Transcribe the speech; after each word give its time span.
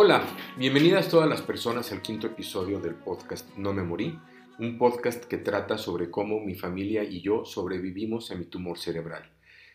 Hola, 0.00 0.24
bienvenidas 0.56 1.08
todas 1.08 1.28
las 1.28 1.42
personas 1.42 1.90
al 1.90 2.02
quinto 2.02 2.28
episodio 2.28 2.78
del 2.78 2.94
podcast 2.94 3.56
No 3.56 3.72
me 3.72 3.82
morí, 3.82 4.16
un 4.60 4.78
podcast 4.78 5.24
que 5.24 5.38
trata 5.38 5.76
sobre 5.76 6.08
cómo 6.08 6.38
mi 6.38 6.54
familia 6.54 7.02
y 7.02 7.20
yo 7.20 7.44
sobrevivimos 7.44 8.30
a 8.30 8.36
mi 8.36 8.44
tumor 8.44 8.78
cerebral. 8.78 9.28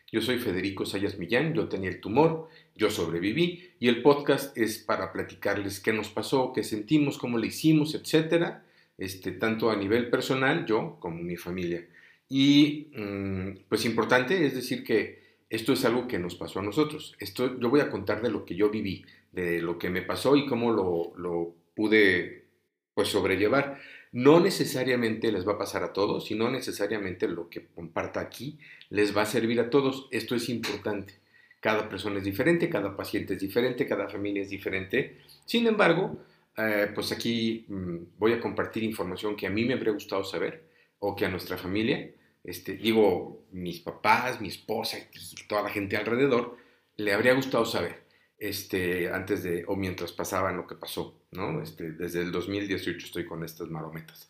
Yo 0.10 0.22
soy 0.22 0.38
Federico 0.38 0.86
Sayas 0.86 1.20
Millán, 1.20 1.54
yo 1.54 1.68
tenía 1.68 1.90
el 1.90 2.00
tumor, 2.00 2.48
yo 2.74 2.90
sobreviví 2.90 3.72
y 3.82 3.90
el 3.90 4.02
podcast 4.02 4.58
es 4.58 4.78
para 4.78 5.12
platicarles 5.12 5.82
qué 5.82 5.92
nos 5.92 6.08
pasó, 6.08 6.54
qué 6.54 6.64
sentimos, 6.64 7.18
cómo 7.18 7.38
le 7.38 7.48
hicimos, 7.48 7.94
etcétera, 7.94 8.64
este, 8.98 9.34
tanto 9.34 9.72
a 9.72 9.76
nivel 9.76 10.10
personal, 10.10 10.66
yo 10.66 10.96
como 11.02 11.22
mi 11.22 11.36
familia. 11.36 11.86
Y 12.30 12.88
mm, 12.96 13.66
pues 13.68 13.84
importante 13.84 14.46
es 14.46 14.56
decir 14.56 14.86
que 14.86 15.22
esto 15.50 15.74
es 15.74 15.84
algo 15.84 16.08
que 16.08 16.18
nos 16.18 16.36
pasó 16.36 16.62
a 16.62 16.64
nosotros. 16.64 17.14
Esto 17.20 17.60
yo 17.60 17.70
voy 17.70 17.82
a 17.82 17.92
contar 17.92 18.22
de 18.22 18.32
lo 18.32 18.46
que 18.46 18.56
yo 18.56 18.70
viví, 18.70 19.06
de 19.34 19.62
lo 19.62 19.78
que 19.78 19.90
me 19.90 20.04
pasó 20.04 20.36
y 20.36 20.46
cómo 20.46 20.72
lo, 20.72 21.14
lo 21.18 21.56
pude 21.76 22.46
pues 22.94 23.10
sobrellevar. 23.10 23.80
No 24.12 24.40
necesariamente 24.40 25.32
les 25.32 25.46
va 25.46 25.54
a 25.54 25.58
pasar 25.58 25.84
a 25.84 25.92
todos 25.92 26.30
y 26.30 26.36
no 26.36 26.50
necesariamente 26.52 27.28
lo 27.28 27.50
que 27.50 27.66
comparta 27.66 28.20
aquí 28.20 28.60
les 28.90 29.16
va 29.18 29.24
a 29.24 29.26
servir 29.26 29.60
a 29.60 29.70
todos. 29.72 30.08
Esto 30.12 30.36
es 30.36 30.50
importante. 30.50 31.16
Cada 31.60 31.90
persona 31.90 32.20
es 32.20 32.24
diferente, 32.24 32.70
cada 32.70 32.96
paciente 32.96 33.34
es 33.34 33.40
diferente, 33.40 33.88
cada 33.88 34.08
familia 34.08 34.44
es 34.44 34.50
diferente. 34.50 35.18
Sin 35.46 35.66
embargo, 35.66 36.20
eh, 36.56 36.92
pues 36.94 37.12
aquí 37.12 37.66
mm, 37.68 37.98
voy 38.20 38.34
a 38.34 38.40
compartir 38.40 38.84
información 38.84 39.36
que 39.36 39.48
a 39.48 39.50
mí 39.50 39.66
me 39.66 39.74
habría 39.74 39.94
gustado 39.94 40.24
saber 40.24 40.64
o 41.00 41.16
que 41.16 41.26
a 41.26 41.30
nuestra 41.30 41.58
familia, 41.58 42.12
este, 42.44 42.74
digo, 42.74 43.46
mis 43.52 43.80
papás, 43.80 44.40
mi 44.40 44.50
esposa 44.50 44.98
y 45.00 45.48
toda 45.48 45.64
la 45.64 45.70
gente 45.70 45.98
alrededor, 45.98 46.58
le 46.98 47.14
habría 47.14 47.34
gustado 47.34 47.66
saber 47.66 48.04
este, 48.44 49.10
antes 49.10 49.42
de 49.42 49.64
o 49.68 49.78
mientras 49.78 50.12
pasaban 50.12 50.58
lo 50.58 50.68
que 50.68 50.76
pasó, 50.76 51.18
¿no? 51.32 51.62
Este, 51.62 51.94
desde 51.94 52.22
el 52.22 52.34
2018 52.34 53.06
estoy 53.06 53.26
con 53.26 53.42
estas 53.42 53.70
marometas. 53.70 54.30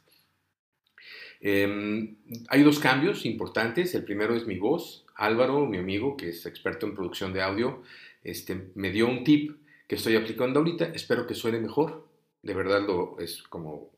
Em, 1.42 2.17
hay 2.47 2.61
dos 2.61 2.78
cambios 2.78 3.25
importantes. 3.25 3.95
El 3.95 4.03
primero 4.03 4.36
es 4.36 4.45
mi 4.45 4.59
voz. 4.59 5.03
Álvaro, 5.16 5.66
mi 5.66 5.80
amigo, 5.80 6.16
que 6.16 6.30
es 6.30 6.45
experto 6.45 6.86
en 6.86 6.94
producción 6.94 7.33
de 7.33 7.42
audio, 7.42 7.81
este, 8.23 8.70
me 8.75 8.92
dio 8.92 9.08
un 9.08 9.23
tip 9.23 9.58
que 9.88 9.95
estoy 9.95 10.16
aplicando 10.16 10.59
ahorita. 10.59 10.86
Espero 10.94 11.25
que 11.25 11.33
suene 11.33 11.59
mejor. 11.59 12.08
De 12.44 12.53
verdad 12.53 12.86
lo 12.86 13.17
es 13.20 13.42
como 13.42 13.89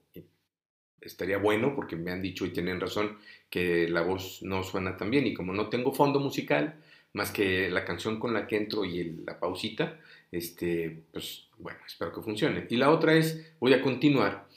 estaría 1.02 1.40
bueno 1.40 1.76
porque 1.76 1.98
me 1.98 2.12
han 2.12 2.22
dicho 2.22 2.46
y 2.46 2.52
tienen 2.52 2.80
razón 2.80 3.18
que 3.50 3.90
la 3.90 4.02
voz 4.02 4.42
no 4.44 4.64
suena 4.64 4.96
tan 4.96 5.12
bien 5.12 5.28
y 5.28 5.34
como 5.34 5.54
no 5.54 5.68
tengo 5.68 5.94
fondo 5.94 6.22
musical, 6.22 6.80
más 7.16 7.32
que 7.32 7.70
la 7.70 7.86
canción 7.86 8.20
con 8.20 8.34
la 8.34 8.46
que 8.46 8.58
entro 8.58 8.84
y 8.84 9.22
la 9.26 9.40
pausita, 9.40 9.98
este, 10.34 11.04
pues 11.14 11.48
bueno, 11.58 11.80
espero 11.88 12.14
que 12.14 12.22
funcione. 12.22 12.68
Y 12.70 12.76
la 12.76 12.92
otra 12.92 13.14
es, 13.14 13.54
voy 13.58 13.72
a 13.72 13.82
continuar 13.82 14.48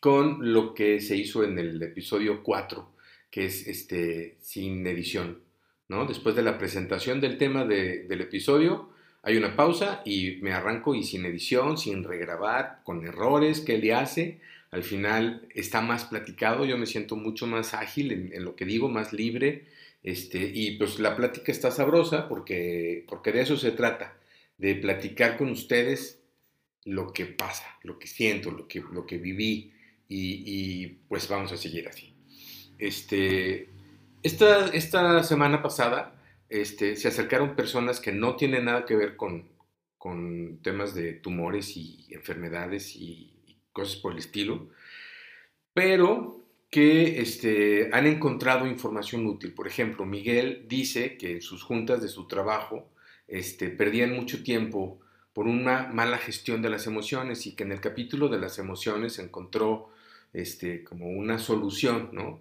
con 0.00 0.52
lo 0.52 0.74
que 0.74 1.00
se 1.00 1.16
hizo 1.16 1.44
en 1.44 1.60
el 1.60 1.80
episodio 1.80 2.42
4, 2.42 2.90
que 3.30 3.44
es 3.44 3.68
este, 3.68 4.36
sin 4.40 4.84
edición. 4.88 5.38
¿no? 5.86 6.06
Después 6.06 6.34
de 6.34 6.42
la 6.42 6.58
presentación 6.58 7.20
del 7.20 7.38
tema 7.38 7.64
del 7.64 8.20
episodio, 8.20 8.90
hay 9.22 9.36
una 9.36 9.54
pausa 9.54 10.02
y 10.04 10.38
me 10.42 10.52
arranco 10.52 10.96
y 10.96 11.04
sin 11.04 11.24
edición, 11.24 11.78
sin 11.78 12.02
regrabar, 12.02 12.80
con 12.82 13.06
errores 13.06 13.60
que 13.60 13.78
le 13.78 13.94
hace. 13.94 14.40
Al 14.72 14.82
final 14.82 15.46
está 15.54 15.82
más 15.82 16.04
platicado, 16.06 16.64
yo 16.64 16.78
me 16.78 16.86
siento 16.86 17.14
mucho 17.14 17.46
más 17.46 17.74
ágil 17.74 18.10
en, 18.10 18.32
en 18.32 18.44
lo 18.44 18.56
que 18.56 18.64
digo, 18.64 18.88
más 18.88 19.12
libre 19.12 19.66
este, 20.02 20.38
y 20.54 20.76
pues 20.78 20.98
la 20.98 21.16
plática 21.16 21.52
está 21.52 21.70
sabrosa 21.70 22.28
porque, 22.28 23.04
porque 23.08 23.32
de 23.32 23.42
eso 23.42 23.56
se 23.56 23.72
trata, 23.72 24.16
de 24.56 24.74
platicar 24.74 25.36
con 25.36 25.50
ustedes 25.50 26.22
lo 26.84 27.12
que 27.12 27.26
pasa, 27.26 27.66
lo 27.82 27.98
que 27.98 28.06
siento, 28.06 28.50
lo 28.50 28.66
que, 28.68 28.80
lo 28.80 29.06
que 29.06 29.18
viví 29.18 29.72
y, 30.08 30.86
pues 31.08 31.28
vamos 31.28 31.52
a 31.52 31.56
seguir 31.56 31.88
así. 31.88 32.14
Este, 32.78 33.68
esta, 34.22 34.68
esta 34.68 35.22
semana 35.22 35.62
pasada 35.62 36.14
este, 36.48 36.96
se 36.96 37.08
acercaron 37.08 37.56
personas 37.56 38.00
que 38.00 38.12
no 38.12 38.36
tienen 38.36 38.66
nada 38.66 38.86
que 38.86 38.96
ver 38.96 39.16
con, 39.16 39.48
con 39.98 40.60
temas 40.62 40.94
de 40.94 41.12
tumores 41.12 41.76
y 41.76 42.06
enfermedades 42.10 42.96
y, 42.96 43.34
y 43.46 43.60
cosas 43.72 43.96
por 43.96 44.12
el 44.12 44.18
estilo, 44.18 44.70
pero 45.74 46.47
que 46.70 47.20
este, 47.20 47.90
han 47.92 48.06
encontrado 48.06 48.66
información 48.66 49.26
útil. 49.26 49.52
Por 49.54 49.66
ejemplo, 49.66 50.04
Miguel 50.04 50.66
dice 50.68 51.16
que 51.16 51.32
en 51.32 51.42
sus 51.42 51.62
juntas 51.62 52.02
de 52.02 52.08
su 52.08 52.26
trabajo 52.26 52.88
este, 53.26 53.68
perdían 53.70 54.14
mucho 54.14 54.42
tiempo 54.42 55.00
por 55.32 55.46
una 55.46 55.86
mala 55.86 56.18
gestión 56.18 56.62
de 56.62 56.70
las 56.70 56.86
emociones 56.86 57.46
y 57.46 57.54
que 57.54 57.64
en 57.64 57.72
el 57.72 57.80
capítulo 57.80 58.28
de 58.28 58.38
las 58.38 58.58
emociones 58.58 59.18
encontró 59.18 59.90
este, 60.32 60.84
como 60.84 61.08
una 61.08 61.38
solución, 61.38 62.10
¿no? 62.12 62.40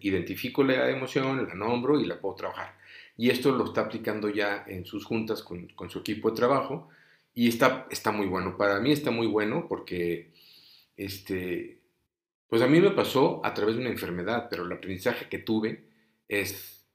identifico 0.00 0.64
la 0.64 0.90
emoción, 0.90 1.46
la 1.46 1.54
nombro 1.54 2.00
y 2.00 2.06
la 2.06 2.20
puedo 2.20 2.34
trabajar. 2.34 2.76
Y 3.16 3.30
esto 3.30 3.52
lo 3.52 3.64
está 3.64 3.82
aplicando 3.82 4.28
ya 4.28 4.64
en 4.66 4.84
sus 4.84 5.04
juntas 5.04 5.42
con, 5.42 5.68
con 5.68 5.88
su 5.88 6.00
equipo 6.00 6.30
de 6.30 6.36
trabajo 6.36 6.88
y 7.34 7.48
está, 7.48 7.86
está 7.90 8.12
muy 8.12 8.26
bueno. 8.26 8.56
Para 8.56 8.80
mí 8.80 8.92
está 8.92 9.10
muy 9.10 9.26
bueno 9.26 9.66
porque 9.68 10.32
este, 10.96 11.75
pues 12.48 12.62
a 12.62 12.66
mí 12.66 12.80
me 12.80 12.90
pasó 12.90 13.40
a 13.44 13.54
través 13.54 13.74
de 13.74 13.80
una 13.80 13.90
enfermedad, 13.90 14.46
pero 14.48 14.64
el 14.64 14.72
aprendizaje 14.72 15.28
que 15.28 15.38
tuve 15.38 15.84
es 16.28 16.86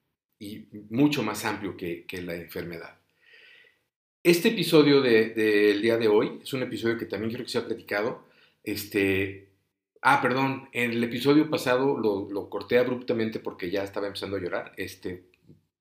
mucho 0.90 1.24
más 1.24 1.46
amplio 1.46 1.76
que, 1.78 2.06
la 2.24 2.36
enfermedad. 2.36 2.98
Este 4.24 4.50
episodio 4.50 5.02
del 5.02 5.82
día 5.82 5.98
de 5.98 6.08
hoy 6.08 6.40
es 6.42 6.54
un 6.54 6.64
episodio 6.64 6.98
que 6.98 7.06
también 7.06 7.30
quiero 7.30 7.44
que 7.44 7.52
sea 7.52 7.66
platicado. 7.66 8.26
Este, 8.64 9.50
ah, 10.02 10.22
perdón, 10.22 10.70
en 10.74 10.92
el 10.92 11.04
episodio 11.04 11.50
pasado 11.50 11.98
lo, 11.98 12.50
corté 12.50 12.78
abruptamente 12.78 13.40
porque 13.40 13.70
ya 13.70 13.84
estaba 13.84 14.08
empezando 14.08 14.38
a 14.38 14.42
llorar. 14.42 14.74
Este, 14.78 15.26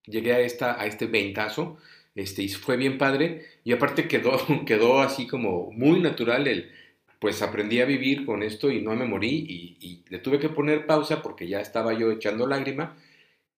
llegué 0.07 0.33
a, 0.33 0.41
esta, 0.41 0.81
a 0.81 0.87
este 0.87 1.07
ventazo 1.07 1.79
este, 2.15 2.43
y 2.43 2.49
fue 2.49 2.77
bien 2.77 2.99
padre. 2.99 3.47
Y 3.63 3.73
aparte 3.73 4.09
quedó, 4.09 4.39
quedó 4.67 5.01
así 5.01 5.27
como 5.27 5.71
muy 5.71 6.01
natural 6.01 6.49
el, 6.49 6.73
pues 7.21 7.43
aprendí 7.43 7.81
a 7.81 7.85
vivir 7.85 8.25
con 8.25 8.43
esto 8.43 8.71
y 8.71 8.81
no 8.81 8.97
me 8.97 9.05
morí 9.05 9.79
y, 9.81 10.05
le 10.09 10.19
tuve 10.19 10.41
que 10.41 10.49
poner 10.49 10.87
pausa 10.87 11.23
porque 11.23 11.47
ya 11.47 11.61
estaba 11.61 11.93
yo 11.93 12.11
echando 12.11 12.49
lágrima 12.49 12.97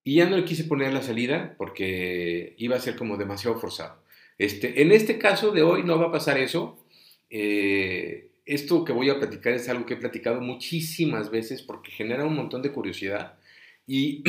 y 0.03 0.15
ya 0.15 0.29
no 0.29 0.37
le 0.37 0.45
quise 0.45 0.65
poner 0.65 0.93
la 0.93 1.01
salida 1.01 1.55
porque 1.57 2.53
iba 2.57 2.75
a 2.75 2.81
ser 2.81 2.95
como 2.95 3.17
demasiado 3.17 3.57
forzado. 3.57 4.03
Este, 4.37 4.81
en 4.81 4.91
este 4.91 5.17
caso 5.17 5.51
de 5.51 5.63
hoy 5.63 5.83
no 5.83 5.97
va 5.97 6.07
a 6.07 6.11
pasar 6.11 6.37
eso. 6.37 6.85
Eh, 7.29 8.29
esto 8.45 8.83
que 8.83 8.91
voy 8.91 9.09
a 9.09 9.17
platicar 9.17 9.53
es 9.53 9.69
algo 9.69 9.85
que 9.85 9.95
he 9.95 9.97
platicado 9.97 10.41
muchísimas 10.41 11.31
veces 11.31 11.61
porque 11.61 11.89
genera 11.89 12.25
un 12.25 12.35
montón 12.35 12.61
de 12.61 12.71
curiosidad 12.71 13.39
y, 13.87 14.23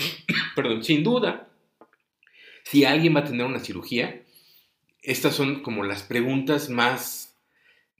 perdón, 0.56 0.82
sin 0.82 1.02
duda, 1.02 1.48
si 2.64 2.84
alguien 2.84 3.14
va 3.14 3.20
a 3.20 3.24
tener 3.24 3.46
una 3.46 3.60
cirugía, 3.60 4.22
estas 5.02 5.34
son 5.34 5.62
como 5.62 5.84
las 5.84 6.02
preguntas 6.02 6.68
más 6.70 7.25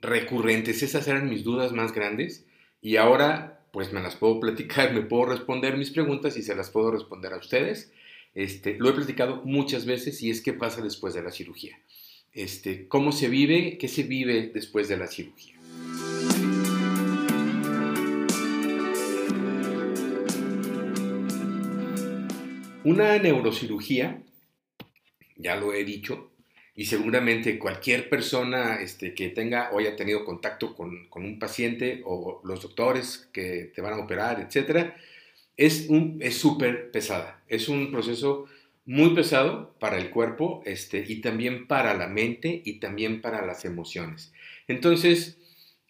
recurrentes. 0.00 0.82
Esas 0.82 1.06
eran 1.08 1.28
mis 1.28 1.44
dudas 1.44 1.72
más 1.72 1.92
grandes 1.92 2.46
y 2.80 2.96
ahora 2.96 3.56
pues 3.72 3.92
me 3.92 4.00
las 4.00 4.16
puedo 4.16 4.40
platicar, 4.40 4.92
me 4.94 5.02
puedo 5.02 5.26
responder 5.26 5.76
mis 5.76 5.90
preguntas 5.90 6.36
y 6.36 6.42
se 6.42 6.54
las 6.54 6.70
puedo 6.70 6.90
responder 6.90 7.32
a 7.32 7.38
ustedes. 7.38 7.92
Este, 8.34 8.76
lo 8.78 8.90
he 8.90 8.92
platicado 8.92 9.42
muchas 9.44 9.86
veces 9.86 10.22
y 10.22 10.30
es 10.30 10.42
qué 10.42 10.52
pasa 10.52 10.82
después 10.82 11.14
de 11.14 11.22
la 11.22 11.30
cirugía. 11.30 11.78
Este, 12.32 12.86
¿Cómo 12.88 13.12
se 13.12 13.28
vive? 13.28 13.78
¿Qué 13.78 13.88
se 13.88 14.02
vive 14.02 14.50
después 14.52 14.88
de 14.88 14.96
la 14.98 15.06
cirugía? 15.06 15.56
Una 22.84 23.18
neurocirugía, 23.18 24.22
ya 25.36 25.56
lo 25.56 25.72
he 25.72 25.84
dicho, 25.84 26.30
y 26.76 26.84
seguramente 26.84 27.58
cualquier 27.58 28.10
persona 28.10 28.80
este, 28.82 29.14
que 29.14 29.30
tenga 29.30 29.70
o 29.72 29.78
haya 29.78 29.96
tenido 29.96 30.24
contacto 30.24 30.76
con, 30.76 31.08
un 31.10 31.38
paciente 31.38 32.02
o 32.04 32.42
los 32.44 32.62
doctores 32.62 33.28
que 33.32 33.72
te 33.74 33.80
van 33.80 33.94
a 33.94 33.98
operar, 33.98 34.40
etcétera, 34.40 34.94
es 35.56 35.88
súper 36.36 36.90
pesada. 36.90 37.42
Es 37.48 37.70
un 37.70 37.90
proceso 37.90 38.44
muy 38.84 39.14
pesado 39.14 39.74
para 39.80 39.98
el 39.98 40.10
cuerpo 40.10 40.62
este, 40.64 41.04
y 41.06 41.20
también 41.20 41.66
para 41.66 41.94
la 41.94 42.08
mente 42.08 42.62
y 42.64 42.74
también 42.74 43.20
para 43.22 43.44
las 43.44 43.64
emociones. 43.64 44.32
Entonces, 44.68 45.38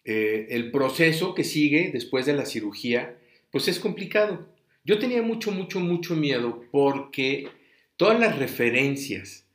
eh, 0.05 0.47
el 0.51 0.71
proceso 0.71 1.35
que 1.35 1.43
sigue 1.43 1.91
después 1.91 2.25
de 2.25 2.33
la 2.33 2.45
cirugía, 2.45 3.17
pues 3.51 3.67
es 3.67 3.79
complicado. 3.79 4.47
Yo 4.85 4.99
tenía 4.99 5.21
mucho, 5.21 5.51
mucho, 5.51 5.81
mucho 5.81 6.15
miedo 6.15 6.63
porque 6.71 7.49
todas 7.97 8.19
las 8.19 8.39
referencias 8.39 9.46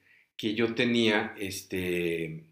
que 0.42 0.56
yo 0.56 0.74
tenía 0.74 1.36
este, 1.38 2.42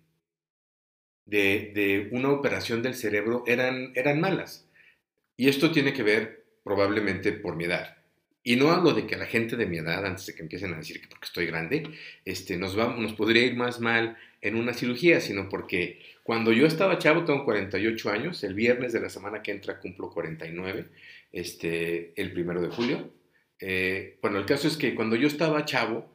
de, 1.26 2.08
una 2.12 2.31
operación 2.31 2.82
del 2.84 2.94
cerebro 2.94 3.42
eran, 3.48 3.90
eran 3.96 4.20
malas. 4.20 4.64
Y 5.37 5.48
esto 5.48 5.72
tiene 5.72 5.92
que 5.92 6.04
ver 6.04 6.44
probablemente 6.62 7.32
por 7.32 7.56
mi 7.56 7.64
edad. 7.64 7.96
y 8.44 8.54
no 8.54 8.70
hablo 8.70 8.94
de 8.94 9.08
que 9.08 9.16
la 9.16 9.26
gente 9.26 9.56
de 9.56 9.66
mi 9.66 9.78
edad, 9.78 10.06
antes 10.06 10.26
de 10.26 10.37
que 10.37 10.42
empiecen 10.42 10.72
a 10.72 10.76
decir 10.76 11.00
que 11.00 11.08
porque 11.08 11.26
estoy 11.26 11.46
grande, 11.46 11.82
este, 12.25 12.56
nos, 12.56 12.78
va, 12.78 12.96
nos 12.96 13.14
podría 13.14 13.44
ir 13.44 13.56
más 13.56 13.81
mal 13.81 14.16
en 14.40 14.54
una 14.54 14.72
cirugía, 14.72 15.20
sino 15.20 15.48
porque 15.48 16.00
cuando 16.22 16.52
yo 16.52 16.66
estaba 16.69 16.96
chavo, 16.96 17.25
tengo 17.25 17.44
48 17.44 18.08
años, 18.08 18.44
el 18.44 18.54
viernes 18.54 18.93
de 18.93 19.00
la 19.00 19.08
semana 19.08 19.43
que 19.43 19.50
entra 19.50 19.81
cumplo 19.81 20.10
49, 20.10 20.86
este, 21.32 22.12
el 22.14 22.32
primero 22.32 22.62
de 22.62 22.69
julio. 22.69 23.10
Eh, 23.58 24.16
bueno, 24.22 24.38
el 24.38 24.46
caso 24.46 24.69
es 24.69 24.76
que 24.76 24.94
cuando 24.94 25.16
yo 25.16 25.26
estaba 25.26 25.64
chavo, 25.64 26.08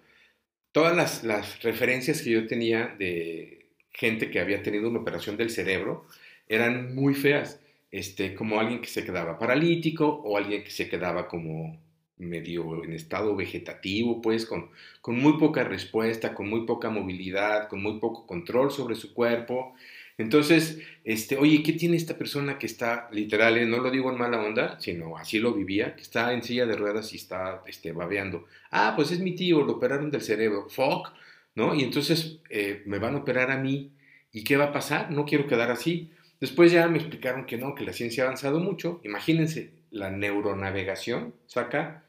todas 0.75 0.93
las, 0.93 1.23
las 1.23 1.63
referencias 1.63 2.21
que 2.21 2.31
yo 2.31 2.47
tenía 2.47 2.93
de 2.99 3.67
gente 3.93 4.29
que 4.29 4.41
había 4.41 4.61
tenido 4.61 4.89
una 4.89 4.99
operación 4.99 5.37
del 5.37 5.49
cerebro 5.49 6.05
eran 6.49 6.93
muy 6.93 7.13
feas. 7.13 7.61
Este, 7.91 8.35
como 8.35 8.59
alguien 8.59 8.81
que 8.81 8.89
se 8.89 9.05
quedaba 9.05 9.39
paralítico 9.39 10.05
o 10.05 10.35
alguien 10.35 10.65
que 10.65 10.71
se 10.71 10.89
quedaba 10.89 11.29
como 11.29 11.79
medio 12.17 12.83
en 12.83 12.91
estado 12.91 13.37
vegetativo, 13.37 14.21
pues 14.21 14.45
con, 14.45 14.69
con 14.99 15.17
muy 15.17 15.37
poca 15.39 15.63
respuesta, 15.63 16.33
con 16.33 16.49
muy 16.49 16.65
poca 16.65 16.89
movilidad, 16.89 17.69
con 17.69 17.81
muy 17.81 17.97
poco 18.01 18.27
control 18.27 18.69
sobre 18.69 18.95
su 18.95 19.13
cuerpo. 19.13 19.75
Entonces, 20.17 20.79
este, 21.03 21.37
oye, 21.37 21.61
¿qué 21.61 21.73
tiene 21.73 21.97
esta 21.97 22.17
persona 22.17 22.57
que 22.57 22.65
está, 22.65 23.09
literal, 23.11 23.69
no 23.69 23.79
lo 23.79 23.91
digo 23.91 24.11
en 24.11 24.17
mala 24.17 24.41
onda, 24.41 24.79
sino 24.79 25.17
así 25.17 25.39
lo 25.39 25.53
vivía, 25.53 25.95
que 25.95 26.01
está 26.03 26.33
en 26.33 26.41
silla 26.41 26.65
de 26.65 26.75
ruedas 26.75 27.13
y 27.13 27.17
está 27.17 27.61
este, 27.67 27.91
babeando? 27.91 28.45
Ah, 28.71 28.93
pues 28.95 29.11
es 29.11 29.19
mi 29.19 29.35
tío, 29.35 29.63
lo 29.63 29.73
operaron 29.73 30.11
del 30.11 30.21
cerebro. 30.21 30.69
Fuck, 30.69 31.11
¿no? 31.55 31.75
Y 31.75 31.83
entonces 31.83 32.39
eh, 32.49 32.81
me 32.85 32.99
van 32.99 33.15
a 33.15 33.19
operar 33.19 33.51
a 33.51 33.57
mí. 33.57 33.91
¿Y 34.31 34.43
qué 34.43 34.57
va 34.57 34.65
a 34.65 34.73
pasar? 34.73 35.11
No 35.11 35.25
quiero 35.25 35.47
quedar 35.47 35.69
así. 35.71 36.11
Después 36.39 36.71
ya 36.71 36.87
me 36.87 36.97
explicaron 36.97 37.45
que 37.45 37.57
no, 37.57 37.75
que 37.75 37.85
la 37.85 37.93
ciencia 37.93 38.23
ha 38.23 38.27
avanzado 38.27 38.59
mucho. 38.59 39.01
Imagínense, 39.03 39.71
la 39.91 40.11
neuronavegación 40.11 41.33
saca 41.45 42.05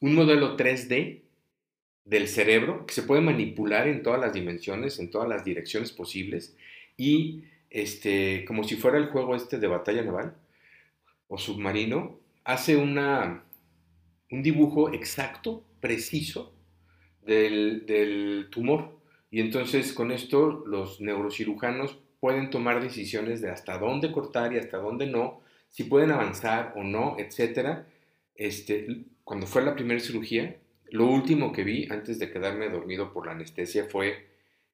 un 0.00 0.14
modelo 0.14 0.56
3D 0.56 1.22
del 2.04 2.28
cerebro 2.28 2.86
que 2.86 2.94
se 2.94 3.02
puede 3.02 3.20
manipular 3.20 3.88
en 3.88 4.02
todas 4.02 4.20
las 4.20 4.32
dimensiones, 4.32 4.98
en 4.98 5.10
todas 5.10 5.28
las 5.28 5.44
direcciones 5.44 5.90
posibles 5.92 6.56
y 6.96 7.44
este, 7.70 8.44
como 8.46 8.64
si 8.64 8.76
fuera 8.76 8.98
el 8.98 9.06
juego 9.06 9.34
este 9.34 9.58
de 9.58 9.66
batalla 9.66 10.02
naval 10.02 10.36
o 11.28 11.38
submarino, 11.38 12.18
hace 12.44 12.76
una, 12.76 13.44
un 14.30 14.42
dibujo 14.42 14.92
exacto, 14.92 15.64
preciso 15.80 16.54
del, 17.22 17.84
del 17.86 18.48
tumor. 18.50 18.96
Y 19.30 19.40
entonces 19.40 19.92
con 19.92 20.12
esto 20.12 20.64
los 20.66 21.00
neurocirujanos 21.00 21.98
pueden 22.20 22.50
tomar 22.50 22.80
decisiones 22.80 23.40
de 23.40 23.50
hasta 23.50 23.78
dónde 23.78 24.12
cortar 24.12 24.52
y 24.52 24.58
hasta 24.58 24.78
dónde 24.78 25.06
no, 25.06 25.40
si 25.68 25.84
pueden 25.84 26.10
avanzar 26.10 26.72
o 26.76 26.82
no, 26.82 27.16
etc. 27.18 27.84
Este, 28.34 29.04
cuando 29.24 29.46
fue 29.46 29.62
la 29.62 29.74
primera 29.74 30.00
cirugía, 30.00 30.56
lo 30.90 31.06
último 31.06 31.52
que 31.52 31.64
vi 31.64 31.88
antes 31.90 32.18
de 32.18 32.30
quedarme 32.30 32.68
dormido 32.68 33.12
por 33.12 33.26
la 33.26 33.32
anestesia 33.32 33.84
fue 33.84 34.26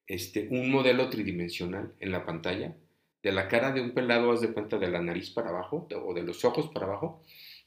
este, 0.07 0.47
un 0.49 0.69
modelo 0.69 1.09
tridimensional 1.09 1.93
en 1.99 2.11
la 2.11 2.25
pantalla 2.25 2.75
de 3.21 3.31
la 3.31 3.47
cara 3.47 3.71
de 3.71 3.81
un 3.81 3.91
pelado, 3.91 4.31
haz 4.31 4.41
de 4.41 4.51
cuenta, 4.51 4.77
de 4.77 4.89
la 4.89 5.01
nariz 5.01 5.29
para 5.29 5.49
abajo 5.49 5.87
o 6.05 6.13
de 6.13 6.23
los 6.23 6.43
ojos 6.43 6.69
para 6.73 6.87
abajo, 6.87 7.21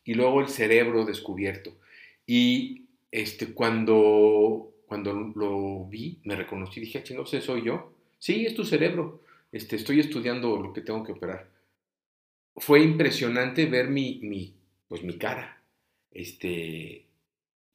y 0.04 0.14
luego 0.14 0.40
el 0.40 0.48
cerebro 0.48 1.04
descubierto. 1.04 1.78
Y 2.26 2.86
este, 3.10 3.54
cuando, 3.54 4.74
cuando 4.86 5.12
lo 5.34 5.86
vi, 5.86 6.20
me 6.24 6.36
reconocí, 6.36 6.80
dije, 6.80 7.02
ah, 7.02 7.14
no 7.14 7.24
sé, 7.24 7.40
soy 7.40 7.64
yo. 7.64 7.92
Sí, 8.18 8.44
es 8.44 8.54
tu 8.54 8.64
cerebro. 8.64 9.22
Este, 9.50 9.76
estoy 9.76 10.00
estudiando 10.00 10.60
lo 10.60 10.72
que 10.72 10.82
tengo 10.82 11.02
que 11.02 11.12
operar. 11.12 11.48
Fue 12.56 12.82
impresionante 12.82 13.66
ver 13.66 13.88
mi, 13.88 14.20
mi, 14.22 14.54
pues, 14.88 15.02
mi 15.02 15.16
cara 15.16 15.56
este, 16.16 17.05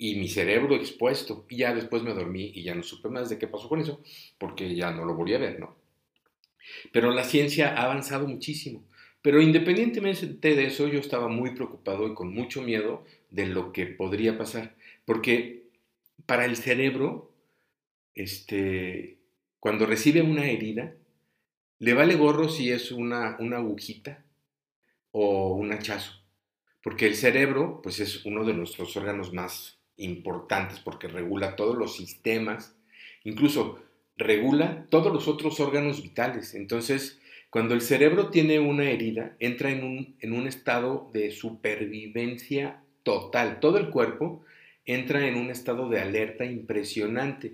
y 0.01 0.15
mi 0.15 0.27
cerebro 0.27 0.75
expuesto. 0.75 1.45
Y 1.47 1.57
ya 1.57 1.75
después 1.75 2.01
me 2.01 2.15
dormí 2.15 2.51
y 2.55 2.63
ya 2.63 2.73
no 2.73 2.81
supe 2.81 3.07
más 3.07 3.29
de 3.29 3.37
qué 3.37 3.47
pasó 3.47 3.69
con 3.69 3.79
eso, 3.79 4.01
porque 4.39 4.73
ya 4.73 4.89
no 4.89 5.05
lo 5.05 5.13
volví 5.13 5.35
a 5.35 5.37
ver, 5.37 5.59
¿no? 5.59 5.75
Pero 6.91 7.11
la 7.11 7.23
ciencia 7.23 7.75
ha 7.75 7.83
avanzado 7.83 8.27
muchísimo. 8.27 8.83
Pero 9.21 9.39
independientemente 9.43 10.55
de 10.55 10.65
eso, 10.65 10.87
yo 10.87 10.99
estaba 10.99 11.27
muy 11.27 11.51
preocupado 11.51 12.07
y 12.07 12.15
con 12.15 12.33
mucho 12.33 12.63
miedo 12.63 13.05
de 13.29 13.45
lo 13.45 13.71
que 13.71 13.85
podría 13.85 14.39
pasar. 14.39 14.75
Porque 15.05 15.65
para 16.25 16.45
el 16.45 16.57
cerebro, 16.57 17.31
este, 18.15 19.19
cuando 19.59 19.85
recibe 19.85 20.23
una 20.23 20.49
herida, 20.49 20.95
le 21.77 21.93
vale 21.93 22.15
gorro 22.15 22.49
si 22.49 22.71
es 22.71 22.91
una, 22.91 23.37
una 23.39 23.57
agujita 23.57 24.25
o 25.11 25.53
un 25.53 25.71
hachazo. 25.73 26.13
Porque 26.81 27.05
el 27.05 27.13
cerebro, 27.13 27.81
pues 27.83 27.99
es 27.99 28.25
uno 28.25 28.43
de 28.43 28.55
nuestros 28.55 28.97
órganos 28.97 29.31
más 29.31 29.77
importantes 29.97 30.79
porque 30.79 31.07
regula 31.07 31.55
todos 31.55 31.77
los 31.77 31.95
sistemas, 31.95 32.75
incluso 33.23 33.79
regula 34.17 34.85
todos 34.89 35.11
los 35.13 35.27
otros 35.27 35.59
órganos 35.59 36.01
vitales. 36.01 36.53
Entonces, 36.55 37.19
cuando 37.49 37.73
el 37.73 37.81
cerebro 37.81 38.29
tiene 38.29 38.59
una 38.59 38.89
herida, 38.89 39.35
entra 39.39 39.71
en 39.71 39.83
un, 39.83 40.15
en 40.19 40.33
un 40.33 40.47
estado 40.47 41.09
de 41.13 41.31
supervivencia 41.31 42.81
total. 43.03 43.59
Todo 43.59 43.77
el 43.77 43.89
cuerpo 43.89 44.43
entra 44.85 45.27
en 45.27 45.35
un 45.35 45.49
estado 45.49 45.89
de 45.89 45.99
alerta 45.99 46.45
impresionante. 46.45 47.53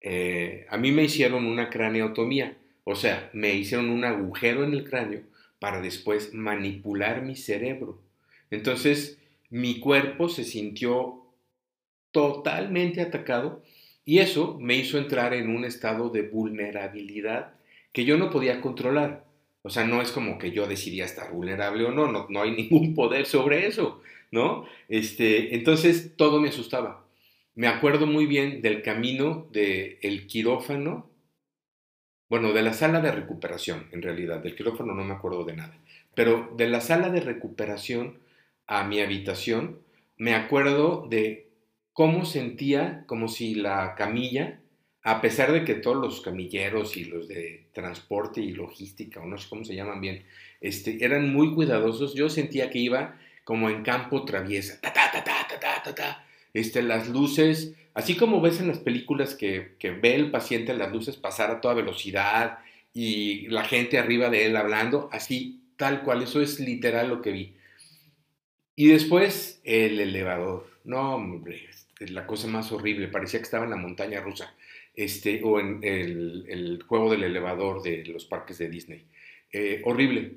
Eh, 0.00 0.66
a 0.70 0.76
mí 0.76 0.92
me 0.92 1.04
hicieron 1.04 1.46
una 1.46 1.70
craneotomía, 1.70 2.56
o 2.84 2.94
sea, 2.94 3.30
me 3.32 3.54
hicieron 3.54 3.90
un 3.90 4.04
agujero 4.04 4.64
en 4.64 4.72
el 4.72 4.88
cráneo 4.88 5.22
para 5.58 5.80
después 5.80 6.32
manipular 6.32 7.22
mi 7.22 7.36
cerebro. 7.36 8.00
Entonces, 8.50 9.18
mi 9.50 9.80
cuerpo 9.80 10.28
se 10.28 10.44
sintió 10.44 11.17
totalmente 12.12 13.00
atacado 13.00 13.62
y 14.04 14.20
eso 14.20 14.56
me 14.58 14.74
hizo 14.76 14.96
entrar 14.96 15.34
en 15.34 15.54
un 15.54 15.64
estado 15.64 16.08
de 16.08 16.22
vulnerabilidad 16.22 17.52
que 17.92 18.04
yo 18.04 18.16
no 18.16 18.30
podía 18.30 18.60
controlar. 18.60 19.24
O 19.62 19.70
sea, 19.70 19.84
no 19.84 20.00
es 20.00 20.12
como 20.12 20.38
que 20.38 20.50
yo 20.50 20.66
decidía 20.66 21.04
estar 21.04 21.30
vulnerable 21.32 21.84
o 21.84 21.92
no, 21.92 22.26
no, 22.28 22.42
hay 22.42 22.50
ningún 22.56 22.94
poder 22.94 23.26
sobre 23.26 23.66
eso, 23.66 24.00
¿no? 24.30 24.64
Este, 24.88 25.54
entonces 25.54 26.14
todo 26.16 26.40
me 26.40 26.48
asustaba. 26.48 27.04
Me 27.54 27.66
acuerdo 27.66 28.06
muy 28.06 28.26
bien 28.26 28.62
del 28.62 28.82
camino 28.82 29.48
del 29.52 29.98
el 30.00 30.26
quirófano, 30.26 31.10
bueno, 32.30 32.52
de 32.52 32.62
la 32.62 32.72
sala 32.72 33.00
de 33.00 33.10
recuperación, 33.10 33.88
en 33.90 34.02
realidad, 34.02 34.40
del 34.40 34.54
quirófano 34.54 34.94
no 34.94 35.02
me 35.02 35.14
acuerdo 35.14 35.44
de 35.44 35.56
nada, 35.56 35.76
pero 36.14 36.52
de 36.56 36.68
la 36.68 36.80
sala 36.80 37.10
de 37.10 37.20
recuperación 37.20 38.20
a 38.66 38.84
mi 38.84 39.00
habitación, 39.00 39.80
me 40.16 40.34
acuerdo 40.34 41.06
de 41.10 41.47
cómo 41.98 42.24
sentía 42.24 43.02
como 43.06 43.26
si 43.26 43.56
la 43.56 43.96
camilla, 43.96 44.60
a 45.02 45.20
pesar 45.20 45.50
de 45.50 45.64
que 45.64 45.74
todos 45.74 45.96
los 45.96 46.20
camilleros 46.20 46.96
y 46.96 47.06
los 47.06 47.26
de 47.26 47.66
transporte 47.72 48.40
y 48.40 48.52
logística, 48.52 49.18
o 49.18 49.26
no 49.26 49.36
sé 49.36 49.48
cómo 49.48 49.64
se 49.64 49.74
llaman 49.74 50.00
bien, 50.00 50.22
este, 50.60 51.04
eran 51.04 51.32
muy 51.32 51.52
cuidadosos, 51.56 52.14
yo 52.14 52.30
sentía 52.30 52.70
que 52.70 52.78
iba 52.78 53.16
como 53.42 53.68
en 53.68 53.82
campo 53.82 54.24
traviesa, 54.24 54.80
ta, 54.80 54.92
ta, 54.92 55.10
ta, 55.10 55.24
ta, 55.24 55.48
ta, 55.48 55.82
ta, 55.82 55.94
ta, 55.96 56.24
este, 56.54 56.82
las 56.82 57.08
luces, 57.08 57.74
así 57.94 58.14
como 58.14 58.40
ves 58.40 58.60
en 58.60 58.68
las 58.68 58.78
películas 58.78 59.34
que, 59.34 59.74
que 59.80 59.90
ve 59.90 60.14
el 60.14 60.30
paciente 60.30 60.74
las 60.74 60.92
luces 60.92 61.16
pasar 61.16 61.50
a 61.50 61.60
toda 61.60 61.74
velocidad 61.74 62.60
y 62.94 63.48
la 63.48 63.64
gente 63.64 63.98
arriba 63.98 64.30
de 64.30 64.46
él 64.46 64.56
hablando, 64.56 65.08
así, 65.10 65.64
tal 65.76 66.04
cual, 66.04 66.22
eso 66.22 66.40
es 66.40 66.60
literal 66.60 67.08
lo 67.08 67.22
que 67.22 67.32
vi. 67.32 67.56
Y 68.76 68.86
después 68.86 69.60
el 69.64 69.98
elevador. 69.98 70.78
No, 70.84 71.16
hombre, 71.16 71.66
la 72.00 72.26
cosa 72.26 72.48
más 72.48 72.70
horrible, 72.72 73.08
parecía 73.08 73.40
que 73.40 73.44
estaba 73.44 73.64
en 73.64 73.70
la 73.70 73.76
montaña 73.76 74.20
rusa, 74.20 74.54
este, 74.94 75.40
o 75.42 75.60
en 75.60 75.80
el, 75.82 76.82
juego 76.86 77.10
del 77.10 77.24
elevador 77.24 77.82
de 77.82 78.04
los 78.06 78.24
parques 78.24 78.58
de 78.58 78.68
Disney. 78.68 79.06
Eh, 79.52 79.82
horrible. 79.84 80.34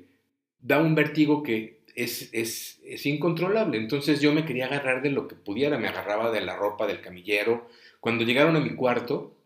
Da 0.58 0.80
un 0.80 0.94
vértigo 0.94 1.42
que 1.42 1.82
es, 1.94 2.30
es, 2.32 2.80
es, 2.84 3.06
incontrolable. 3.06 3.76
Entonces 3.78 4.20
yo 4.20 4.32
me 4.32 4.44
quería 4.44 4.66
agarrar 4.66 5.02
de 5.02 5.10
lo 5.10 5.28
que 5.28 5.34
pudiera, 5.34 5.78
me 5.78 5.88
agarraba 5.88 6.30
de 6.30 6.40
la 6.40 6.56
ropa 6.56 6.86
del 6.86 7.00
camillero. 7.00 7.68
Cuando 8.00 8.24
llegaron 8.24 8.56
a 8.56 8.60
mi 8.60 8.74
cuarto, 8.74 9.36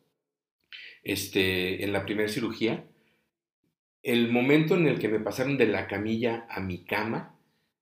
este, 1.02 1.85
en 1.85 1.92
la 1.92 2.04
primera 2.04 2.28
cirugía, 2.28 2.85
el 4.02 4.28
momento 4.30 4.76
en 4.76 4.87
el 4.87 4.99
que 4.99 5.08
me 5.08 5.20
pasaron 5.20 5.56
de 5.56 5.66
la 5.66 5.87
camilla 5.87 6.46
a 6.49 6.61
mi 6.61 6.85
cama, 6.85 7.37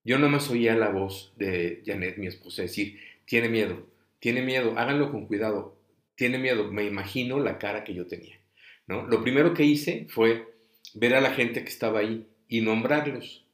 yo 0.04 0.18
nada 0.18 0.30
más 0.30 0.50
oía 0.50 0.74
la 0.74 0.90
voz 0.90 1.32
de 1.36 1.82
Janet, 1.84 2.18
mi 2.18 2.26
esposa, 2.26 2.62
decir, 2.62 2.98
tiene 3.26 3.48
miedo, 3.48 3.86
tiene 4.24 4.40
miedo, 4.40 4.72
háganlo 4.78 5.10
con 5.10 5.26
cuidado, 5.26 5.76
tiene 6.14 6.38
miedo, 6.38 6.72
me 6.72 6.84
imagino 6.84 7.38
la 7.40 7.58
cara 7.58 7.84
que 7.84 7.92
yo 7.92 8.06
tenía. 8.06 8.40
¿no? 8.86 9.06
Lo 9.06 9.20
primero 9.20 9.52
que 9.52 9.64
hice 9.64 10.06
fue 10.08 10.48
ver 10.94 11.14
a 11.14 11.20
la 11.20 11.34
gente 11.34 11.62
que 11.62 11.68
estaba 11.68 11.98
ahí 11.98 12.26
y 12.48 12.62
nombrarlos, 12.62 13.44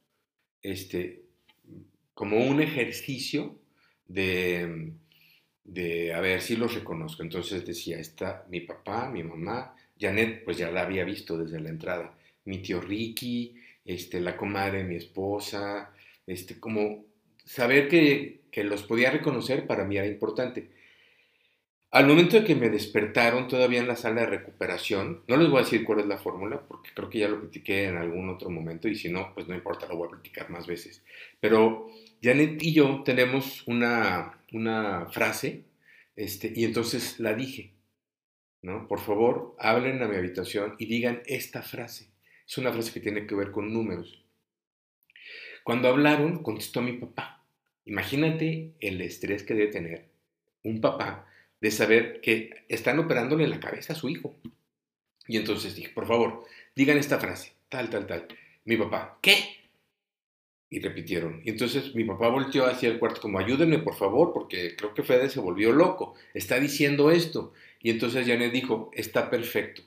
este, 0.62 1.22
como 2.14 2.36
un 2.36 2.62
ejercicio 2.62 3.58
de, 4.06 4.92
de, 5.64 6.14
a 6.14 6.20
ver 6.20 6.40
si 6.40 6.54
los 6.54 6.72
reconozco. 6.72 7.24
Entonces 7.24 7.66
decía, 7.66 7.98
está 7.98 8.46
mi 8.48 8.60
papá, 8.60 9.10
mi 9.10 9.24
mamá, 9.24 9.74
Janet, 9.98 10.44
pues 10.44 10.58
ya 10.58 10.70
la 10.70 10.82
había 10.82 11.02
visto 11.02 11.36
desde 11.36 11.58
la 11.58 11.70
entrada, 11.70 12.16
mi 12.44 12.58
tío 12.58 12.80
Ricky, 12.80 13.56
este, 13.84 14.20
la 14.20 14.36
comadre 14.36 14.84
mi 14.84 14.94
esposa, 14.94 15.92
este, 16.28 16.60
como 16.60 17.06
saber 17.44 17.88
que 17.88 18.39
que 18.50 18.64
los 18.64 18.82
podía 18.82 19.10
reconocer 19.10 19.66
para 19.66 19.84
mí 19.84 19.96
era 19.96 20.06
importante. 20.06 20.68
Al 21.92 22.06
momento 22.06 22.36
de 22.36 22.44
que 22.44 22.54
me 22.54 22.70
despertaron 22.70 23.48
todavía 23.48 23.80
en 23.80 23.88
la 23.88 23.96
sala 23.96 24.20
de 24.20 24.28
recuperación, 24.28 25.24
no 25.26 25.36
les 25.36 25.50
voy 25.50 25.60
a 25.60 25.64
decir 25.64 25.84
cuál 25.84 25.98
es 26.00 26.06
la 26.06 26.18
fórmula, 26.18 26.60
porque 26.68 26.90
creo 26.94 27.10
que 27.10 27.18
ya 27.18 27.28
lo 27.28 27.40
platiqué 27.40 27.84
en 27.84 27.96
algún 27.96 28.28
otro 28.28 28.48
momento 28.48 28.86
y 28.86 28.94
si 28.94 29.10
no, 29.10 29.34
pues 29.34 29.48
no 29.48 29.56
importa, 29.56 29.88
lo 29.88 29.96
voy 29.96 30.06
a 30.06 30.12
platicar 30.12 30.50
más 30.50 30.68
veces. 30.68 31.02
Pero 31.40 31.90
Janet 32.22 32.62
y 32.62 32.74
yo 32.74 33.02
tenemos 33.04 33.66
una, 33.66 34.38
una 34.52 35.06
frase 35.06 35.64
este, 36.14 36.52
y 36.54 36.64
entonces 36.64 37.18
la 37.18 37.34
dije, 37.34 37.72
¿no? 38.62 38.86
Por 38.86 39.00
favor, 39.00 39.56
hablen 39.58 40.00
a 40.02 40.06
mi 40.06 40.16
habitación 40.16 40.76
y 40.78 40.86
digan 40.86 41.22
esta 41.26 41.62
frase. 41.62 42.10
Es 42.46 42.58
una 42.58 42.72
frase 42.72 42.92
que 42.92 43.00
tiene 43.00 43.26
que 43.26 43.34
ver 43.34 43.50
con 43.50 43.72
números. 43.72 44.24
Cuando 45.64 45.88
hablaron, 45.88 46.42
contestó 46.42 46.82
mi 46.82 46.92
papá. 46.92 47.39
Imagínate 47.90 48.70
el 48.78 49.00
estrés 49.00 49.42
que 49.42 49.54
debe 49.54 49.72
tener 49.72 50.04
un 50.62 50.80
papá 50.80 51.26
de 51.60 51.72
saber 51.72 52.20
que 52.20 52.64
están 52.68 53.00
operándole 53.00 53.48
la 53.48 53.58
cabeza 53.58 53.94
a 53.94 53.96
su 53.96 54.08
hijo. 54.08 54.36
Y 55.26 55.36
entonces 55.36 55.74
dije, 55.74 55.90
por 55.92 56.06
favor, 56.06 56.44
digan 56.76 56.98
esta 56.98 57.18
frase, 57.18 57.52
tal, 57.68 57.90
tal, 57.90 58.06
tal. 58.06 58.28
Mi 58.64 58.76
papá, 58.76 59.18
¿qué? 59.20 59.34
Y 60.70 60.78
repitieron. 60.78 61.42
Y 61.44 61.50
entonces 61.50 61.92
mi 61.96 62.04
papá 62.04 62.28
volteó 62.28 62.66
hacia 62.66 62.88
el 62.88 63.00
cuarto 63.00 63.20
como, 63.20 63.40
ayúdenme, 63.40 63.80
por 63.80 63.96
favor, 63.96 64.32
porque 64.32 64.76
creo 64.76 64.94
que 64.94 65.02
Fede 65.02 65.28
se 65.28 65.40
volvió 65.40 65.72
loco. 65.72 66.14
Está 66.32 66.60
diciendo 66.60 67.10
esto. 67.10 67.52
Y 67.80 67.90
entonces 67.90 68.24
Janet 68.24 68.52
dijo, 68.52 68.92
está 68.94 69.30
perfecto. 69.30 69.82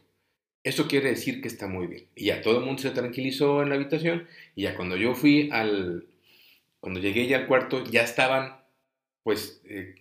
Eso 0.61 0.89
quiere 0.89 1.11
decir 1.11 1.41
que 1.41 1.47
está 1.47 1.67
muy 1.67 1.87
bien. 1.87 2.07
Y 2.15 2.25
ya 2.25 2.41
todo 2.41 2.59
el 2.59 2.65
mundo 2.65 2.81
se 2.81 2.91
tranquilizó 2.91 3.61
en 3.61 3.69
la 3.69 3.75
habitación. 3.75 4.27
Y 4.55 4.63
ya 4.63 4.75
cuando 4.75 4.97
yo 4.97 5.15
fui 5.15 5.49
al, 5.53 6.05
cuando 6.83 6.99
llegué 6.99 7.27
ya 7.27 7.37
al 7.37 7.47
cuarto, 7.47 7.81
ya 7.85 8.01
estaban, 8.01 8.57
pues, 9.23 9.61
eh, 9.69 9.95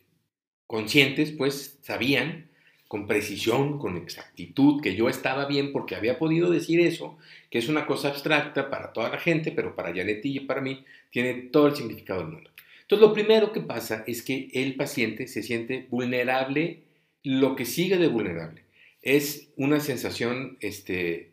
conscientes, 0.67 1.31
pues 1.31 1.79
sabían 1.81 2.51
con 2.89 3.07
precisión, 3.07 3.79
con 3.79 3.97
exactitud, 3.97 4.83
que 4.83 4.97
yo 4.97 5.09
estaba 5.09 5.47
bien 5.47 5.71
porque 5.71 5.95
había 5.95 6.19
podido 6.19 6.51
decir 6.51 6.81
eso, 6.81 7.17
que 7.51 7.59
es 7.59 7.69
una 7.69 7.87
cosa 7.87 8.09
abstracta 8.09 8.69
para 8.69 8.93
toda 8.93 9.11
la 9.11 9.19
gente, 9.19 9.53
pero 9.53 9.77
para 9.77 9.95
Janet 9.95 10.27
y 10.27 10.41
para 10.41 10.61
mí 10.61 10.85
tiene 11.13 11.35
todo 11.35 11.69
el 11.69 11.77
significado 11.77 12.23
del 12.23 12.33
mundo. 12.33 12.51
Entonces, 12.81 13.07
lo 13.07 13.15
primero 13.15 13.53
que 13.53 13.61
pasa 13.61 14.03
es 14.09 14.23
que 14.23 14.49
el 14.53 14.75
paciente 14.75 15.29
se 15.29 15.45
siente 15.45 15.87
vulnerable, 15.89 16.83
lo 17.23 17.55
que 17.55 17.65
sigue 17.65 17.97
de 17.97 18.09
vulnerable. 18.09 18.65
Es 19.03 19.53
una 19.57 19.79
sensación 19.79 20.59
este, 20.59 21.31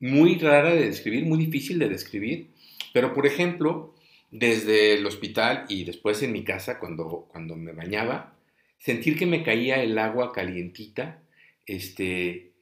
muy 0.00 0.34
rara 0.34 0.74
de 0.74 0.84
describir, 0.84 1.24
muy 1.24 1.38
difícil 1.46 1.78
de 1.78 1.88
describir, 1.88 2.48
pero 2.92 3.14
por 3.14 3.26
ejemplo, 3.26 3.94
desde 4.30 4.94
el 4.94 5.06
hospital 5.06 5.66
y 5.68 5.84
después 5.84 6.22
en 6.22 6.32
mi 6.32 6.44
casa, 6.44 6.78
cuando, 6.78 7.28
cuando 7.30 7.56
me 7.56 7.72
bañaba, 7.72 8.34
sentir 8.78 9.18
que 9.18 9.26
me 9.26 9.42
caía 9.42 9.82
el 9.82 9.98
agua 9.98 10.32
calientita, 10.32 11.22
este, 11.66 12.52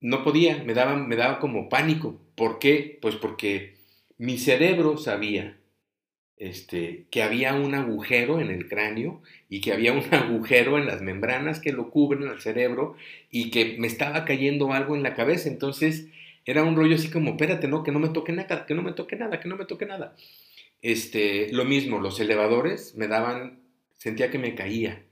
no 0.00 0.22
podía, 0.22 0.62
me 0.64 0.74
daba, 0.74 0.96
me 0.96 1.16
daba 1.16 1.38
como 1.38 1.68
pánico. 1.68 2.20
¿Por 2.34 2.58
qué? 2.58 2.98
Pues 3.00 3.16
porque 3.16 3.74
mi 4.18 4.38
cerebro 4.38 4.96
sabía 4.96 5.58
este, 6.38 7.06
que 7.10 7.22
había 7.22 7.54
un 7.54 7.74
agujero 7.74 8.40
en 8.40 8.50
el 8.50 8.68
cráneo 8.68 9.22
y 9.48 9.60
que 9.60 9.72
había 9.72 9.92
un 9.92 10.02
agujero 10.14 10.78
en 10.78 10.86
las 10.86 11.02
membranas 11.02 11.60
que 11.60 11.72
lo 11.72 11.90
cubren 11.90 12.28
al 12.28 12.40
cerebro 12.40 12.96
y 13.30 13.50
que 13.50 13.76
me 13.78 13.86
estaba 13.86 14.24
cayendo 14.24 14.72
algo 14.72 14.96
en 14.96 15.02
la 15.02 15.14
cabeza. 15.14 15.48
Entonces 15.48 16.08
era 16.44 16.62
un 16.62 16.76
rollo 16.76 16.94
así 16.94 17.10
como, 17.10 17.30
espérate, 17.30 17.68
no, 17.68 17.82
que 17.82 17.92
no 17.92 17.98
me 17.98 18.10
toque 18.10 18.32
nada, 18.32 18.66
que 18.66 18.74
no 18.74 18.82
me 18.82 18.92
toque 18.92 19.16
nada, 19.16 19.40
que 19.40 19.48
no 19.48 19.56
me 19.56 19.64
toque 19.64 19.86
nada. 19.86 20.14
Este, 20.86 21.52
lo 21.52 21.64
mismo, 21.64 21.98
los 21.98 22.20
elevadores 22.20 22.94
me 22.94 23.08
daban, 23.08 23.58
sentía 23.98 24.30
que 24.30 24.38
me 24.38 24.54
caía. 24.54 25.02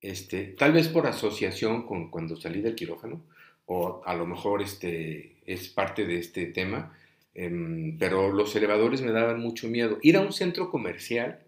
Este, 0.00 0.42
tal 0.58 0.72
vez 0.72 0.88
por 0.88 1.06
asociación 1.06 1.86
con 1.86 2.10
cuando 2.10 2.34
salí 2.36 2.60
del 2.60 2.74
quirófano, 2.74 3.24
o 3.64 4.02
a 4.04 4.16
lo 4.16 4.26
mejor 4.26 4.60
este, 4.60 5.36
es 5.46 5.68
parte 5.68 6.04
de 6.04 6.18
este 6.18 6.46
tema, 6.46 6.98
em, 7.32 7.96
pero 7.96 8.32
los 8.32 8.56
elevadores 8.56 9.02
me 9.02 9.12
daban 9.12 9.38
mucho 9.38 9.68
miedo. 9.68 10.00
Ir 10.02 10.16
a 10.16 10.20
un 10.20 10.32
centro 10.32 10.68
comercial, 10.68 11.44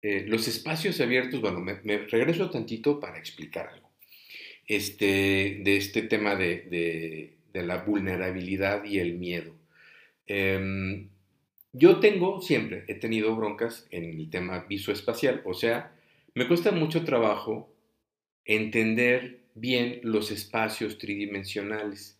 eh, 0.00 0.24
los 0.28 0.46
espacios 0.46 1.00
abiertos, 1.00 1.40
bueno, 1.40 1.58
me, 1.58 1.98
regreso 2.06 2.50
tantito 2.50 3.00
para 3.00 3.18
explicar 3.18 3.66
algo 3.66 3.90
este, 4.68 5.60
de 5.64 5.76
este 5.76 6.02
tema 6.02 6.36
de, 6.36 7.34
la 7.52 7.78
vulnerabilidad 7.78 8.84
y 8.84 9.00
el 9.00 9.18
miedo. 9.18 9.56
Em, 10.28 11.08
yo 11.72 12.00
tengo 12.00 12.42
siempre, 12.42 12.84
he 12.88 12.94
tenido 12.94 13.34
broncas 13.36 13.86
en 13.90 14.04
el 14.04 14.30
tema 14.30 14.66
visoespacial, 14.68 15.42
o 15.44 15.54
sea, 15.54 15.92
me 16.34 16.46
cuesta 16.48 16.72
mucho 16.72 17.04
trabajo 17.04 17.72
entender 18.44 19.40
bien 19.54 20.00
los 20.02 20.30
espacios 20.30 20.98
tridimensionales. 20.98 22.18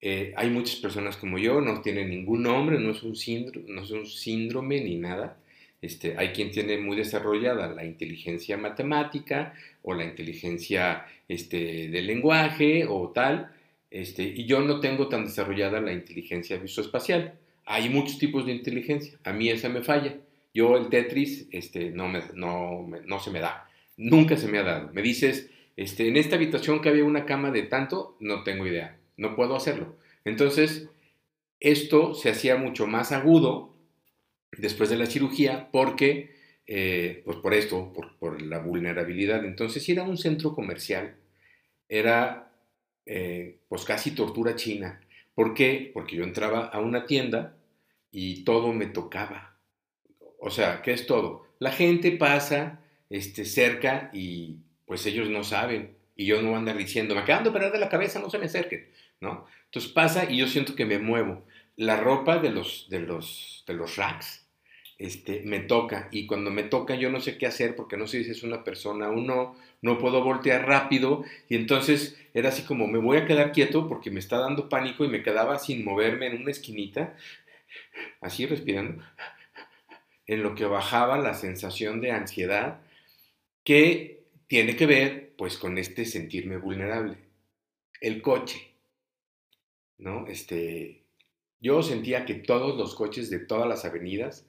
Eh, 0.00 0.32
hay 0.36 0.50
muchas 0.50 0.76
personas 0.76 1.16
como 1.16 1.38
yo, 1.38 1.60
no 1.60 1.80
tienen 1.80 2.10
ningún 2.10 2.42
nombre, 2.42 2.78
no 2.78 2.90
es 2.90 3.02
un 3.02 3.16
síndrome, 3.16 3.66
no 3.72 3.82
es 3.82 3.90
un 3.90 4.06
síndrome 4.06 4.80
ni 4.80 4.96
nada. 4.96 5.38
Este, 5.80 6.16
hay 6.16 6.28
quien 6.28 6.50
tiene 6.50 6.78
muy 6.78 6.96
desarrollada 6.96 7.68
la 7.68 7.84
inteligencia 7.84 8.56
matemática 8.56 9.54
o 9.82 9.94
la 9.94 10.04
inteligencia 10.04 11.06
este, 11.28 11.88
del 11.88 12.06
lenguaje 12.06 12.86
o 12.88 13.10
tal, 13.10 13.52
este, 13.90 14.22
y 14.22 14.46
yo 14.46 14.60
no 14.60 14.80
tengo 14.80 15.08
tan 15.08 15.24
desarrollada 15.24 15.80
la 15.80 15.92
inteligencia 15.92 16.56
visoespacial. 16.56 17.34
Hay 17.66 17.88
muchos 17.88 18.18
tipos 18.18 18.46
de 18.46 18.52
inteligencia, 18.52 19.18
a 19.24 19.32
mí 19.32 19.48
esa 19.48 19.68
me 19.68 19.82
falla. 19.82 20.16
Yo 20.52 20.76
el 20.76 20.88
Tetris 20.88 21.48
este, 21.50 21.90
no, 21.90 22.08
me, 22.08 22.22
no, 22.34 22.86
no 23.04 23.20
se 23.20 23.30
me 23.30 23.40
da. 23.40 23.68
Nunca 23.96 24.36
se 24.36 24.48
me 24.48 24.58
ha 24.58 24.62
dado. 24.62 24.92
Me 24.92 25.02
dices, 25.02 25.50
este, 25.76 26.08
en 26.08 26.16
esta 26.16 26.36
habitación 26.36 26.80
que 26.80 26.88
había 26.88 27.04
una 27.04 27.26
cama 27.26 27.50
de 27.50 27.62
tanto, 27.62 28.16
no 28.20 28.44
tengo 28.44 28.66
idea. 28.66 28.96
No 29.16 29.34
puedo 29.34 29.56
hacerlo. 29.56 29.96
Entonces, 30.24 30.88
esto 31.60 32.14
se 32.14 32.30
hacía 32.30 32.56
mucho 32.56 32.86
más 32.86 33.12
agudo 33.12 33.74
después 34.56 34.90
de 34.90 34.96
la 34.96 35.06
cirugía 35.06 35.68
porque, 35.72 36.34
eh, 36.66 37.22
pues 37.24 37.38
por 37.38 37.54
esto, 37.54 37.92
por, 38.20 38.42
la 38.42 38.58
vulnerabilidad. 38.58 39.44
Entonces, 39.44 39.82
si 39.82 39.92
era 39.92 40.02
un 40.02 40.18
centro 40.18 40.54
comercial, 40.54 41.16
era 41.88 42.52
eh, 43.06 43.58
pues 43.68 43.84
casi 43.84 44.12
tortura 44.12 44.54
china. 44.56 45.00
¿Por 45.34 45.54
qué? 45.54 45.90
Porque 45.92 46.16
yo 46.16 46.24
entraba 46.24 46.66
a 46.66 46.80
una 46.80 47.06
tienda 47.06 47.56
y 48.10 48.44
todo 48.44 48.72
me 48.72 48.86
tocaba 48.86 49.54
o 50.46 50.50
sea, 50.50 50.82
¿qué 50.82 50.92
es 50.92 51.06
todo? 51.06 51.46
La 51.58 51.72
gente 51.72 52.12
pasa 52.12 52.78
este, 53.08 53.46
cerca 53.46 54.10
y 54.12 54.58
pues 54.84 55.06
ellos 55.06 55.30
no 55.30 55.42
saben. 55.42 55.96
Y 56.16 56.26
yo 56.26 56.42
no 56.42 56.48
voy 56.48 56.56
a 56.56 56.58
andar 56.58 56.76
diciendo, 56.76 57.14
me 57.14 57.22
acaban 57.22 57.44
de 57.44 57.48
operar 57.48 57.72
de 57.72 57.78
la 57.78 57.88
cabeza, 57.88 58.20
no 58.20 58.28
se 58.28 58.38
me 58.38 58.44
acerquen, 58.44 58.90
¿no? 59.20 59.46
Entonces 59.64 59.90
pasa 59.90 60.30
y 60.30 60.36
yo 60.36 60.46
siento 60.46 60.74
que 60.74 60.84
me 60.84 60.98
muevo. 60.98 61.46
La 61.76 61.96
ropa 61.96 62.36
de 62.38 62.50
los, 62.50 62.88
de 62.90 63.00
los, 63.00 63.64
de 63.66 63.72
los 63.72 63.96
racks 63.96 64.43
este, 64.98 65.42
me 65.44 65.60
toca 65.60 66.08
y 66.12 66.26
cuando 66.26 66.50
me 66.50 66.62
toca 66.62 66.94
yo 66.94 67.10
no 67.10 67.20
sé 67.20 67.36
qué 67.36 67.46
hacer 67.46 67.74
porque 67.74 67.96
no 67.96 68.06
sé 68.06 68.22
si 68.24 68.30
es 68.30 68.42
una 68.42 68.62
persona 68.62 69.08
o 69.08 69.16
no, 69.16 69.56
no 69.82 69.98
puedo 69.98 70.22
voltear 70.22 70.66
rápido 70.66 71.24
y 71.48 71.56
entonces 71.56 72.16
era 72.32 72.50
así 72.50 72.62
como 72.62 72.86
me 72.86 72.98
voy 72.98 73.16
a 73.16 73.26
quedar 73.26 73.52
quieto 73.52 73.88
porque 73.88 74.10
me 74.10 74.20
está 74.20 74.38
dando 74.38 74.68
pánico 74.68 75.04
y 75.04 75.08
me 75.08 75.22
quedaba 75.22 75.58
sin 75.58 75.84
moverme 75.84 76.26
en 76.26 76.42
una 76.42 76.50
esquinita, 76.50 77.16
así 78.20 78.46
respirando 78.46 79.02
en 80.26 80.42
lo 80.42 80.54
que 80.54 80.64
bajaba 80.64 81.18
la 81.18 81.34
sensación 81.34 82.00
de 82.00 82.12
ansiedad 82.12 82.80
que 83.64 84.24
tiene 84.46 84.76
que 84.76 84.86
ver 84.86 85.34
pues 85.36 85.58
con 85.58 85.78
este 85.78 86.04
sentirme 86.04 86.56
vulnerable. 86.56 87.16
El 88.00 88.22
coche, 88.22 88.72
¿no? 89.98 90.26
Este, 90.28 91.02
yo 91.60 91.82
sentía 91.82 92.24
que 92.24 92.34
todos 92.34 92.76
los 92.76 92.94
coches 92.94 93.30
de 93.30 93.40
todas 93.40 93.68
las 93.68 93.84
avenidas 93.84 94.46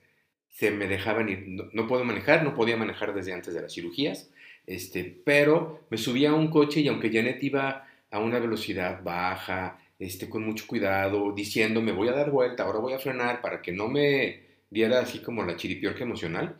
se 0.55 0.71
me 0.71 0.87
dejaban 0.87 1.27
ir. 1.27 1.43
No, 1.73 1.87
puedo 1.87 2.05
manejar, 2.05 2.43
no 2.43 2.55
podía 2.55 2.77
manejar 2.77 3.13
desde 3.13 3.33
antes 3.33 3.53
de 3.53 3.61
las 3.61 3.73
cirugías, 3.73 4.31
este, 4.65 5.03
pero 5.25 5.85
me 5.89 5.97
subía 5.97 6.29
a 6.29 6.33
un 6.35 6.49
coche 6.49 6.79
y 6.79 6.87
aunque 6.87 7.11
Janet 7.11 7.43
iba 7.43 7.85
a 8.09 8.19
una 8.19 8.39
velocidad 8.39 9.03
baja, 9.03 9.79
este, 9.99 10.29
con 10.29 10.45
mucho 10.45 10.65
cuidado, 10.65 11.33
diciendo 11.33 11.81
me 11.81 11.91
voy 11.91 12.07
a 12.07 12.13
dar 12.13 12.31
vuelta, 12.31 12.63
ahora 12.63 12.79
voy 12.79 12.93
a 12.93 12.99
frenar 12.99 13.41
para 13.41 13.61
que 13.61 13.73
no 13.73 13.89
me 13.89 14.43
diera 14.69 15.01
así 15.01 15.19
como 15.19 15.43
la 15.43 15.57
chiripiorca 15.57 16.03
emocional, 16.03 16.57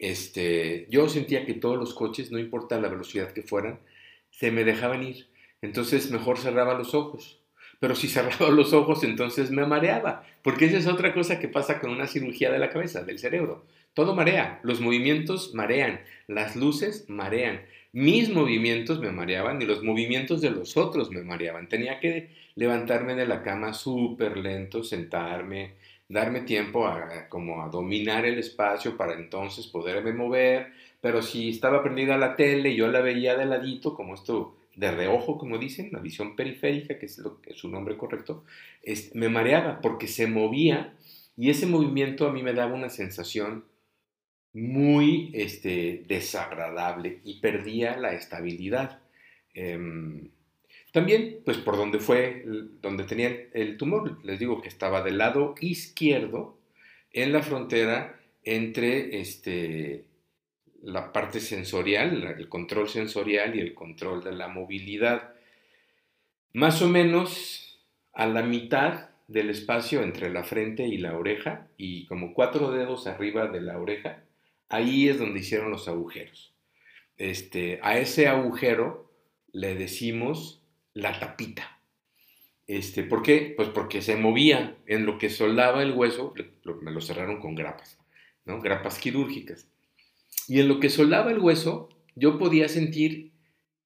este, 0.00 0.88
yo 0.90 1.08
sentía 1.08 1.46
que 1.46 1.54
todos 1.54 1.78
los 1.78 1.94
coches, 1.94 2.32
no 2.32 2.40
importa 2.40 2.80
la 2.80 2.88
velocidad 2.88 3.32
que 3.32 3.42
fueran, 3.42 3.78
se 4.30 4.50
me 4.50 4.64
dejaban 4.64 5.04
ir. 5.04 5.28
Entonces 5.62 6.10
mejor 6.10 6.38
cerraba 6.38 6.74
los 6.74 6.92
ojos. 6.94 7.41
Pero 7.82 7.96
si 7.96 8.06
cerraba 8.06 8.48
los 8.54 8.72
ojos, 8.72 9.02
entonces 9.02 9.50
me 9.50 9.66
mareaba. 9.66 10.24
Porque 10.42 10.66
esa 10.66 10.78
es 10.78 10.86
otra 10.86 11.12
cosa 11.12 11.40
que 11.40 11.48
pasa 11.48 11.80
con 11.80 11.90
una 11.90 12.06
cirugía 12.06 12.52
de 12.52 12.60
la 12.60 12.70
cabeza, 12.70 13.02
del 13.02 13.18
cerebro. 13.18 13.64
Todo 13.92 14.14
marea. 14.14 14.60
Los 14.62 14.80
movimientos 14.80 15.52
marean. 15.52 16.00
Las 16.28 16.54
luces 16.54 17.06
marean. 17.08 17.62
Mis 17.92 18.30
movimientos 18.32 19.00
me 19.00 19.10
mareaban 19.10 19.60
y 19.60 19.64
los 19.64 19.82
movimientos 19.82 20.40
de 20.40 20.50
los 20.50 20.76
otros 20.76 21.10
me 21.10 21.24
mareaban. 21.24 21.68
Tenía 21.68 21.98
que 21.98 22.30
levantarme 22.54 23.16
de 23.16 23.26
la 23.26 23.42
cama 23.42 23.74
súper 23.74 24.36
lento, 24.36 24.84
sentarme, 24.84 25.74
darme 26.08 26.42
tiempo 26.42 26.86
a, 26.86 27.28
como 27.28 27.64
a 27.64 27.68
dominar 27.68 28.24
el 28.26 28.38
espacio 28.38 28.96
para 28.96 29.14
entonces 29.14 29.66
poderme 29.66 30.12
mover, 30.12 30.68
pero 31.00 31.20
si 31.20 31.48
estaba 31.48 31.82
prendida 31.82 32.16
la 32.16 32.36
tele, 32.36 32.76
yo 32.76 32.86
la 32.86 33.00
veía 33.00 33.34
de 33.34 33.46
ladito, 33.46 33.96
como 33.96 34.14
esto 34.14 34.54
de 34.74 34.90
reojo, 34.90 35.38
como 35.38 35.58
dicen, 35.58 35.90
la 35.92 36.00
visión 36.00 36.36
periférica, 36.36 36.98
que 36.98 37.06
es, 37.06 37.18
lo, 37.18 37.40
que 37.40 37.52
es 37.52 37.58
su 37.58 37.68
nombre 37.68 37.96
correcto, 37.96 38.44
me 39.14 39.28
mareaba 39.28 39.80
porque 39.80 40.08
se 40.08 40.26
movía 40.26 40.94
y 41.36 41.50
ese 41.50 41.66
movimiento 41.66 42.26
a 42.26 42.32
mí 42.32 42.42
me 42.42 42.52
daba 42.52 42.74
una 42.74 42.90
sensación 42.90 43.64
muy 44.52 45.30
este, 45.34 46.04
desagradable 46.06 47.20
y 47.24 47.40
perdía 47.40 47.96
la 47.96 48.12
estabilidad. 48.12 49.00
Em, 49.54 50.28
también, 50.92 51.38
pues 51.44 51.56
por 51.58 51.76
donde 51.76 51.98
fue, 51.98 52.44
donde 52.82 53.04
tenía 53.04 53.34
el 53.54 53.76
tumor, 53.78 54.22
les 54.24 54.38
digo 54.38 54.60
que 54.60 54.68
estaba 54.68 55.02
del 55.02 55.18
lado 55.18 55.54
izquierdo, 55.60 56.58
en 57.12 57.32
la 57.32 57.42
frontera 57.42 58.18
entre 58.44 59.20
este, 59.20 60.04
la 60.82 61.12
parte 61.12 61.40
sensorial, 61.40 62.34
el 62.36 62.48
control 62.48 62.88
sensorial 62.88 63.56
y 63.56 63.60
el 63.60 63.74
control 63.74 64.22
de 64.22 64.32
la 64.32 64.48
movilidad. 64.48 65.32
Más 66.52 66.82
o 66.82 66.88
menos 66.88 67.80
a 68.12 68.26
la 68.26 68.42
mitad 68.42 69.10
del 69.28 69.50
espacio 69.50 70.02
entre 70.02 70.28
la 70.30 70.44
frente 70.44 70.86
y 70.86 70.98
la 70.98 71.16
oreja 71.16 71.68
y 71.76 72.06
como 72.06 72.34
cuatro 72.34 72.70
dedos 72.70 73.06
arriba 73.06 73.46
de 73.46 73.60
la 73.60 73.78
oreja, 73.78 74.24
ahí 74.68 75.08
es 75.08 75.18
donde 75.18 75.40
hicieron 75.40 75.70
los 75.70 75.88
agujeros. 75.88 76.52
Este, 77.16 77.78
a 77.82 77.98
ese 77.98 78.26
agujero 78.26 79.10
le 79.52 79.74
decimos 79.74 80.62
la 80.94 81.18
tapita. 81.18 81.78
Este, 82.66 83.02
¿Por 83.02 83.22
qué? 83.22 83.54
Pues 83.56 83.68
porque 83.68 84.02
se 84.02 84.16
movía 84.16 84.76
en 84.86 85.06
lo 85.06 85.18
que 85.18 85.30
soldaba 85.30 85.82
el 85.82 85.92
hueso, 85.92 86.34
me 86.80 86.90
lo 86.90 87.00
cerraron 87.00 87.40
con 87.40 87.54
grapas, 87.54 87.98
¿no? 88.44 88.60
grapas 88.60 88.98
quirúrgicas. 88.98 89.71
Y 90.48 90.60
en 90.60 90.68
lo 90.68 90.80
que 90.80 90.90
soldaba 90.90 91.30
el 91.30 91.38
hueso, 91.38 91.88
yo 92.14 92.38
podía 92.38 92.68
sentir 92.68 93.30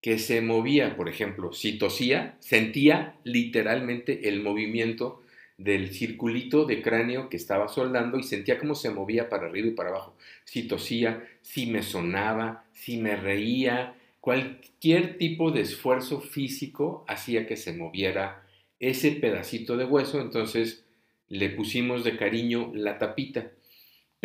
que 0.00 0.18
se 0.18 0.40
movía, 0.40 0.96
por 0.96 1.08
ejemplo, 1.08 1.52
si 1.52 1.78
tosía, 1.78 2.36
sentía 2.40 3.16
literalmente 3.24 4.28
el 4.28 4.42
movimiento 4.42 5.22
del 5.58 5.92
circulito 5.92 6.64
de 6.66 6.82
cráneo 6.82 7.28
que 7.28 7.36
estaba 7.36 7.68
soldando 7.68 8.18
y 8.18 8.22
sentía 8.22 8.58
cómo 8.58 8.74
se 8.74 8.90
movía 8.90 9.28
para 9.28 9.46
arriba 9.46 9.68
y 9.68 9.72
para 9.72 9.88
abajo. 9.88 10.16
Si 10.44 10.64
tosía, 10.64 11.26
si 11.42 11.66
me 11.66 11.82
sonaba, 11.82 12.64
si 12.72 12.98
me 12.98 13.16
reía, 13.16 13.94
cualquier 14.20 15.18
tipo 15.18 15.50
de 15.50 15.62
esfuerzo 15.62 16.20
físico 16.20 17.04
hacía 17.08 17.46
que 17.46 17.56
se 17.56 17.72
moviera 17.72 18.42
ese 18.80 19.12
pedacito 19.12 19.76
de 19.76 19.84
hueso, 19.84 20.20
entonces 20.20 20.84
le 21.28 21.48
pusimos 21.50 22.04
de 22.04 22.16
cariño 22.16 22.70
la 22.74 22.98
tapita. 22.98 23.50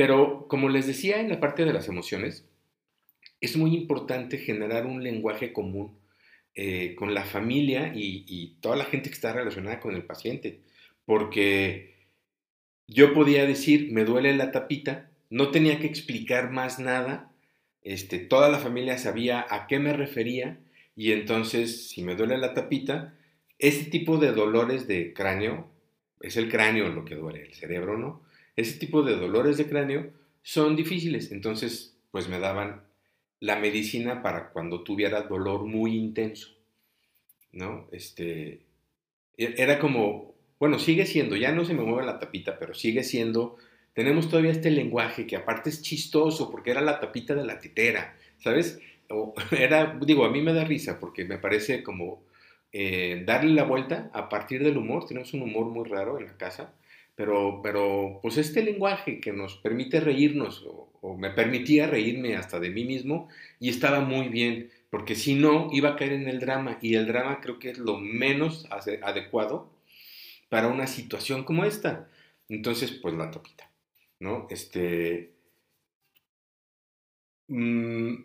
Pero 0.02 0.48
como 0.48 0.68
les 0.68 0.88
decía 0.88 1.20
en 1.20 1.30
la 1.30 1.40
parte 1.40 1.64
de 1.64 1.74
las 1.74 1.88
emociones, 1.88 2.50
es 3.40 3.56
muy 3.56 3.76
importante 3.76 4.40
generar 4.40 4.88
un 4.88 5.04
lenguaje 5.04 5.54
común 5.54 6.00
eh, 6.56 6.96
con 6.96 7.14
la 7.14 7.24
familia 7.24 7.92
y, 7.94 8.58
toda 8.62 8.78
la 8.78 8.86
gente 8.86 9.10
que 9.10 9.14
está 9.14 9.32
relacionada 9.32 9.80
con 9.80 9.94
el 9.94 10.04
paciente, 10.04 10.62
porque 11.06 11.94
yo 12.88 13.14
podía 13.14 13.46
decir, 13.46 13.92
me 13.92 14.04
duele 14.04 14.36
la 14.36 14.52
tapita, 14.52 15.12
no 15.30 15.52
tenía 15.52 15.78
que 15.80 15.86
explicar 15.86 16.50
más 16.50 16.80
nada, 16.80 17.32
este, 17.84 18.18
toda 18.18 18.50
la 18.50 18.58
familia 18.58 18.98
sabía 18.98 19.46
a 19.52 19.68
qué 19.68 19.78
me 19.78 19.94
refería 19.94 20.58
y 20.96 21.12
entonces 21.12 21.90
si 21.90 22.02
me 22.02 22.16
duele 22.16 22.40
la 22.40 22.56
tapita, 22.56 23.14
ese 23.60 23.86
tipo 23.92 24.18
de 24.18 24.32
dolores 24.32 24.88
de 24.88 25.14
cráneo, 25.14 25.70
es 26.22 26.38
el 26.38 26.50
cráneo 26.50 26.90
lo 26.90 27.06
que 27.06 27.14
duele, 27.14 27.44
el 27.44 27.54
cerebro 27.54 28.00
no, 28.00 28.31
ese 28.56 28.78
tipo 28.80 29.04
de 29.04 29.16
dolores 29.16 29.58
de 29.58 29.68
cráneo 29.68 30.12
son 30.44 30.76
difíciles, 30.76 31.32
entonces 31.32 31.98
pues 32.12 32.28
me 32.28 32.40
daban 32.40 32.84
la 33.40 33.58
medicina 33.58 34.22
para 34.22 34.50
cuando 34.50 34.84
tuviera 34.84 35.22
dolor 35.24 35.66
muy 35.66 35.96
intenso, 35.98 36.50
¿no? 37.52 37.88
Este, 37.92 38.66
e, 39.38 39.56
era 39.58 39.80
como, 39.80 40.36
bueno, 40.60 40.80
sigue 40.80 41.06
siendo, 41.06 41.36
ya 41.36 41.52
no 41.52 41.66
se 41.66 41.74
me 41.74 41.84
mueve 41.84 42.06
la 42.06 42.20
tapita, 42.20 42.60
pero 42.60 42.74
sigue 42.74 43.04
siendo, 43.04 43.58
tenemos 43.94 44.30
todavía 44.30 44.52
este 44.52 44.72
lenguaje 44.72 45.26
que 45.26 45.36
aparte 45.36 45.70
es 45.70 45.82
chistoso 45.82 46.50
porque 46.52 46.72
era 46.72 46.82
la 46.82 47.00
tapita 47.00 47.34
de 47.34 47.46
la 47.46 47.60
titera, 47.60 48.16
¿sabes? 48.38 48.80
Era, 49.52 49.98
digo, 50.02 50.24
a 50.24 50.32
mí 50.32 50.42
me 50.42 50.54
da 50.54 50.64
risa 50.64 51.00
porque 51.00 51.26
me 51.26 51.38
parece 51.38 51.84
como 51.84 52.24
eh, 52.72 53.24
darle 53.26 53.52
la 53.54 53.64
vuelta 53.64 54.10
a 54.14 54.30
partir 54.30 54.64
del 54.64 54.78
humor, 54.78 55.06
tenemos 55.06 55.34
un 55.34 55.42
humor 55.42 55.66
muy 55.66 55.90
raro 55.90 56.18
en 56.18 56.28
la 56.28 56.38
casa, 56.38 56.74
pero, 57.16 57.62
pero 57.62 58.20
pues 58.22 58.38
este 58.38 58.64
lenguaje 58.64 59.20
que 59.20 59.34
nos 59.34 59.58
permite 59.58 60.00
reírnos, 60.00 60.66
o, 60.68 61.18
me 61.18 61.32
permitía 61.32 61.88
reírme 61.88 62.36
hasta 62.36 62.60
de 62.60 62.70
mí 62.70 62.86
mismo, 62.86 63.28
y 63.60 63.70
estaba 63.70 64.02
muy 64.02 64.30
bien, 64.30 64.72
porque 64.90 65.16
si 65.16 65.36
no, 65.36 65.70
iba 65.72 65.90
a 65.90 65.96
caer 65.96 66.14
en 66.14 66.28
el 66.28 66.40
drama, 66.40 66.78
y 66.82 66.96
el 66.96 67.08
drama 67.08 67.42
creo 67.42 67.60
que 67.60 67.72
es 67.72 67.78
lo 67.78 67.98
menos 67.98 68.68
adecuado 68.70 69.72
para 70.50 70.68
una 70.68 70.88
situación 70.88 71.44
como 71.44 71.66
esta. 71.66 72.10
Entonces, 72.50 72.92
pues 72.92 73.14
la 73.16 73.32
topita, 73.32 73.70
¿no? 74.20 74.48
Este... 74.50 75.32
Mm, 77.48 78.16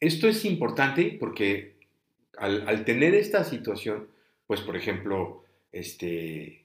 esto 0.00 0.28
es 0.28 0.44
importante 0.44 1.16
porque 1.18 1.76
al, 2.36 2.68
al 2.68 2.84
tener 2.84 3.14
esta 3.14 3.44
situación, 3.44 4.08
pues 4.46 4.60
por 4.60 4.76
ejemplo, 4.76 5.44
este, 5.72 6.64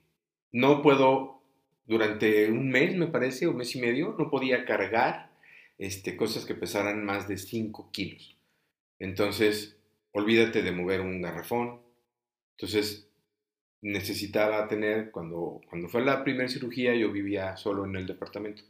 no 0.52 0.82
puedo, 0.82 1.42
durante 1.86 2.52
un 2.52 2.70
mes, 2.70 2.96
me 2.96 3.08
parece, 3.08 3.48
un 3.48 3.58
mes 3.58 3.76
y 3.76 3.82
medio, 3.82 4.16
no 4.18 4.30
podía 4.30 4.66
cargar 4.66 5.32
este, 5.78 6.16
cosas 6.16 6.46
que 6.46 6.56
pesaran 6.56 7.04
más 7.04 7.28
de 7.28 7.38
5 7.38 7.89
kilos. 7.92 8.38
Entonces, 9.00 9.78
olvídate 10.12 10.62
de 10.62 10.72
mover 10.72 11.02
un 11.02 11.22
garrafón. 11.22 11.82
Entonces, 12.58 13.08
necesitaba 13.82 14.68
tener, 14.68 15.12
cuando, 15.12 15.62
cuando 15.70 15.89
fue 15.89 16.06
la 16.06 16.24
primera 16.24 16.48
cirugía, 16.48 16.96
yo 16.96 17.12
vivía 17.12 17.58
solo 17.58 17.86
en 17.86 17.96
el 17.96 18.08
departamento. 18.08 18.63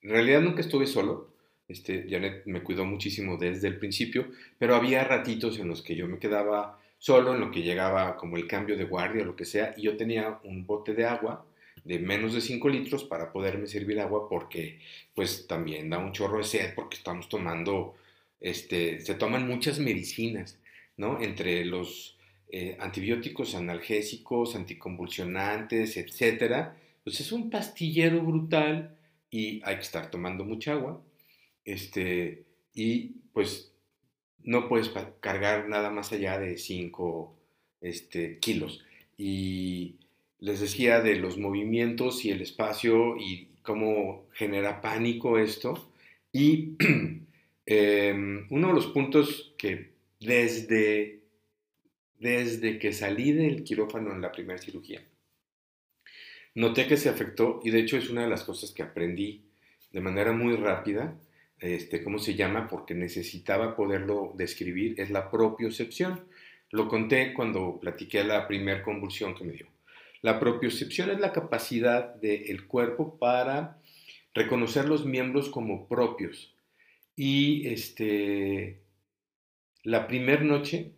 En 0.00 0.10
realidad 0.10 0.40
nunca 0.40 0.60
estuve 0.60 0.86
solo. 0.86 1.34
Este, 1.68 2.06
Janet 2.08 2.46
me 2.46 2.62
cuidó 2.62 2.84
muchísimo 2.84 3.36
desde 3.36 3.68
el 3.68 3.78
principio, 3.78 4.28
pero 4.58 4.76
había 4.76 5.04
ratitos 5.04 5.58
en 5.58 5.68
los 5.68 5.82
que 5.82 5.96
yo 5.96 6.06
me 6.06 6.18
quedaba 6.18 6.80
solo 7.06 7.34
en 7.34 7.40
lo 7.40 7.52
que 7.52 7.62
llegaba 7.62 8.16
como 8.16 8.36
el 8.36 8.48
cambio 8.48 8.76
de 8.76 8.82
guardia 8.82 9.22
o 9.22 9.26
lo 9.26 9.36
que 9.36 9.44
sea, 9.44 9.72
y 9.76 9.82
yo 9.82 9.96
tenía 9.96 10.40
un 10.42 10.66
bote 10.66 10.92
de 10.92 11.04
agua 11.04 11.46
de 11.84 12.00
menos 12.00 12.34
de 12.34 12.40
5 12.40 12.68
litros 12.68 13.04
para 13.04 13.30
poderme 13.30 13.68
servir 13.68 14.00
agua 14.00 14.28
porque 14.28 14.80
pues 15.14 15.46
también 15.46 15.88
da 15.88 15.98
un 15.98 16.10
chorro 16.10 16.38
de 16.38 16.42
sed 16.42 16.74
porque 16.74 16.96
estamos 16.96 17.28
tomando, 17.28 17.94
este, 18.40 18.98
se 18.98 19.14
toman 19.14 19.46
muchas 19.46 19.78
medicinas, 19.78 20.58
¿no? 20.96 21.20
Entre 21.20 21.64
los 21.64 22.18
eh, 22.48 22.76
antibióticos, 22.80 23.54
analgésicos, 23.54 24.56
anticonvulsionantes, 24.56 25.96
etcétera, 25.96 26.76
pues 27.04 27.20
es 27.20 27.30
un 27.30 27.50
pastillero 27.50 28.20
brutal 28.20 28.96
y 29.30 29.62
hay 29.64 29.76
que 29.76 29.82
estar 29.82 30.10
tomando 30.10 30.44
mucha 30.44 30.72
agua, 30.72 31.00
este, 31.64 32.42
y 32.74 33.12
pues 33.32 33.75
no 34.46 34.68
puedes 34.68 34.90
cargar 35.20 35.68
nada 35.68 35.90
más 35.90 36.12
allá 36.12 36.38
de 36.38 36.56
5 36.56 37.36
este, 37.82 38.38
kilos. 38.38 38.84
Y 39.18 39.96
les 40.38 40.60
decía 40.60 41.00
de 41.00 41.16
los 41.16 41.36
movimientos 41.36 42.24
y 42.24 42.30
el 42.30 42.40
espacio 42.40 43.16
y 43.16 43.48
cómo 43.62 44.26
genera 44.32 44.80
pánico 44.80 45.38
esto. 45.38 45.90
Y 46.32 46.76
em, 47.66 48.46
uno 48.50 48.68
de 48.68 48.74
los 48.74 48.86
puntos 48.86 49.52
que 49.58 49.90
desde, 50.20 51.22
desde 52.18 52.78
que 52.78 52.92
salí 52.92 53.32
del 53.32 53.64
quirófano 53.64 54.12
en 54.12 54.20
la 54.20 54.30
primera 54.30 54.60
cirugía, 54.60 55.02
noté 56.54 56.86
que 56.86 56.96
se 56.96 57.08
afectó 57.08 57.60
y 57.64 57.70
de 57.70 57.80
hecho 57.80 57.96
es 57.96 58.08
una 58.10 58.22
de 58.22 58.30
las 58.30 58.44
cosas 58.44 58.70
que 58.70 58.84
aprendí 58.84 59.42
de 59.90 60.00
manera 60.00 60.32
muy 60.32 60.54
rápida 60.54 61.18
este, 61.60 62.02
¿cómo 62.02 62.18
se 62.18 62.34
llama? 62.34 62.68
Porque 62.68 62.94
necesitaba 62.94 63.76
poderlo 63.76 64.32
describir, 64.36 65.00
es 65.00 65.10
la 65.10 65.30
propiocepción. 65.30 66.24
Lo 66.70 66.88
conté 66.88 67.32
cuando 67.32 67.78
platiqué 67.80 68.24
la 68.24 68.46
primera 68.46 68.82
convulsión 68.82 69.34
que 69.34 69.44
me 69.44 69.52
dio. 69.52 69.66
La 70.22 70.40
propiocepción 70.40 71.10
es 71.10 71.20
la 71.20 71.32
capacidad 71.32 72.14
del 72.16 72.66
cuerpo 72.66 73.18
para 73.18 73.78
reconocer 74.34 74.86
los 74.86 75.06
miembros 75.06 75.48
como 75.48 75.88
propios. 75.88 76.54
Y 77.14 77.66
este, 77.68 78.80
la 79.82 80.06
primera 80.06 80.42
noche, 80.42 80.92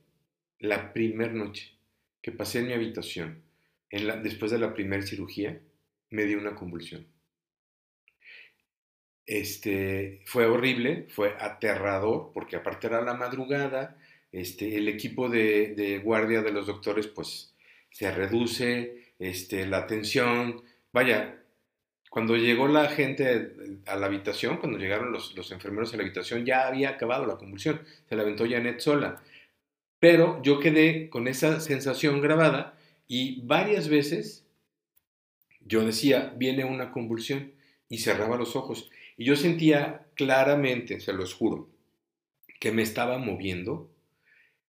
la 0.59 0.93
primera 0.93 1.33
noche 1.33 1.75
que 2.23 2.33
pasé 2.33 2.61
en 2.61 2.69
mi 2.69 2.73
habitación, 2.73 3.43
después 3.91 4.51
de 4.51 4.59
la 4.59 4.75
primera 4.75 5.03
cirugía, 5.03 5.61
me 6.11 6.25
dio 6.25 6.39
una 6.39 6.55
convulsión. 6.55 7.07
Este, 9.29 10.23
fue 10.25 10.47
horrible, 10.47 11.05
fue 11.11 11.37
aterrador, 11.39 12.31
porque 12.33 12.57
aparte 12.57 12.87
era 12.87 13.03
la 13.03 13.13
madrugada, 13.13 13.99
este, 14.33 14.79
el 14.79 14.89
equipo 14.89 15.29
de, 15.29 16.01
guardia 16.03 16.41
de 16.41 16.51
los 16.51 16.67
doctores 16.67 17.09
pues 17.09 17.55
se 17.91 18.11
reduce, 18.11 19.13
este, 19.19 19.67
la 19.67 19.79
atención. 19.79 20.63
Vaya, 20.95 21.43
cuando 22.09 22.39
llegó 22.39 22.69
la 22.69 22.89
gente 22.89 23.53
a 23.85 23.97
la 23.97 24.07
habitación, 24.07 24.57
cuando 24.57 24.79
llegaron 24.79 25.13
los, 25.13 25.37
los 25.37 25.53
enfermeros 25.53 25.93
a 25.93 25.99
la 25.99 26.05
habitación, 26.05 26.47
ya 26.47 26.67
había 26.67 26.89
acabado 26.89 27.27
la 27.27 27.37
convulsión, 27.37 27.83
se 28.09 28.17
la 28.17 28.23
aventó 28.23 28.49
Janet 28.49 28.81
sola. 28.81 29.23
Pero 30.01 30.41
yo 30.43 30.59
quedé 30.59 31.11
con 31.11 31.29
esa 31.29 31.61
sensación 31.61 32.23
grabada 32.23 32.79
y 33.07 33.43
varias 33.43 33.91
veces 33.91 34.47
yo 35.61 35.85
decía, 35.85 36.33
viene 36.35 36.65
una 36.65 36.93
convulsión 36.93 37.53
y 37.91 37.99
cerraba 37.99 38.39
los 38.39 38.57
ojos. 38.57 38.91
Y 39.19 39.25
yo 39.25 39.37
sentía 39.37 40.07
claramente, 40.15 41.01
se 41.01 41.13
los 41.13 41.35
juro, 41.35 41.69
que 42.61 42.73
me 42.73 42.83
estaba 42.83 43.19
moviendo 43.19 43.91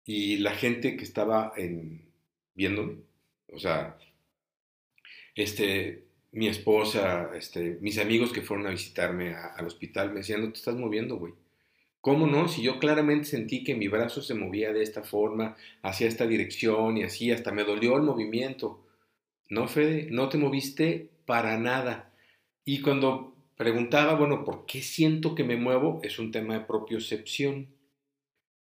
y 0.05 0.39
la 0.39 0.53
gente 0.55 0.97
que 0.97 1.05
estaba 1.05 1.53
en, 1.57 2.11
viéndome, 2.55 2.97
o 3.53 3.59
sea, 3.59 3.99
este, 5.35 6.07
mi 6.33 6.49
esposa, 6.49 7.31
este, 7.37 7.79
mis 7.83 7.99
amigos 7.99 8.33
que 8.33 8.41
fueron 8.41 8.67
a 8.67 8.71
visitarme 8.71 9.35
al 9.35 9.67
hospital 9.67 10.11
me 10.11 10.21
decían, 10.21 10.41
no 10.41 10.51
te 10.51 10.59
estás 10.59 10.77
moviendo, 10.77 11.17
güey. 11.17 11.35
¿Cómo 12.01 12.27
no? 12.27 12.49
Si 12.49 12.63
yo 12.63 12.79
claramente 12.79 13.27
sentí 13.27 13.65
que 13.65 13.75
mi 13.75 13.89
brazo 13.89 14.23
se 14.23 14.35
movía 14.35 14.73
de 14.73 14.83
esta 14.83 15.03
forma, 15.03 15.57
hacia 15.83 16.09
esta 16.09 16.27
dirección 16.27 16.97
y 16.97 17.03
así, 17.03 17.31
hasta 17.33 17.53
me 17.53 17.65
dolió 17.65 17.97
el 17.97 18.03
movimiento. 18.03 18.83
No, 19.51 19.69
Fede, 19.69 20.09
no 20.11 20.29
te 20.29 20.39
moviste 20.39 21.11
para 21.27 21.59
nada. 21.59 22.15
Y 22.65 22.81
cuando 22.81 23.35
preguntaba, 23.59 24.15
bueno, 24.15 24.45
¿por 24.47 24.65
qué 24.65 24.81
siento 24.81 25.35
que 25.35 25.45
me 25.45 25.57
muevo? 25.57 26.01
Es 26.03 26.19
un 26.19 26.33
tema 26.33 26.55
de 26.55 26.65
propiocepción. 26.65 27.69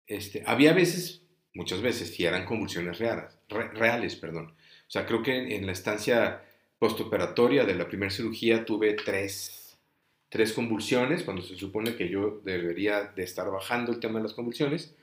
Este, 0.07 0.43
había 0.45 0.73
veces, 0.73 1.21
muchas 1.53 1.81
veces, 1.81 2.13
si 2.13 2.25
eran 2.25 2.45
convulsiones 2.45 2.99
reales, 2.99 3.37
reales, 3.47 4.17
perdón. 4.17 4.47
O 4.47 4.91
sea, 4.91 5.05
creo 5.05 5.23
que 5.23 5.55
en 5.55 5.65
la 5.65 5.71
estancia 5.71 6.43
postoperatoria 6.79 7.63
de 7.63 7.75
la 7.75 7.87
primera 7.87 8.11
cirugía 8.11 8.65
tuve 8.65 8.93
tres 8.93 9.59
tres 10.29 10.53
convulsiones, 10.53 11.23
cuando 11.23 11.41
se 11.41 11.55
supone 11.55 11.95
que 11.95 12.07
yo 12.07 12.41
debería 12.45 13.11
de 13.15 13.23
estar 13.23 13.49
bajando 13.49 13.91
el 13.91 13.99
tema 13.99 14.19
de 14.19 14.23
las 14.23 14.33
convulsiones. 14.33 14.93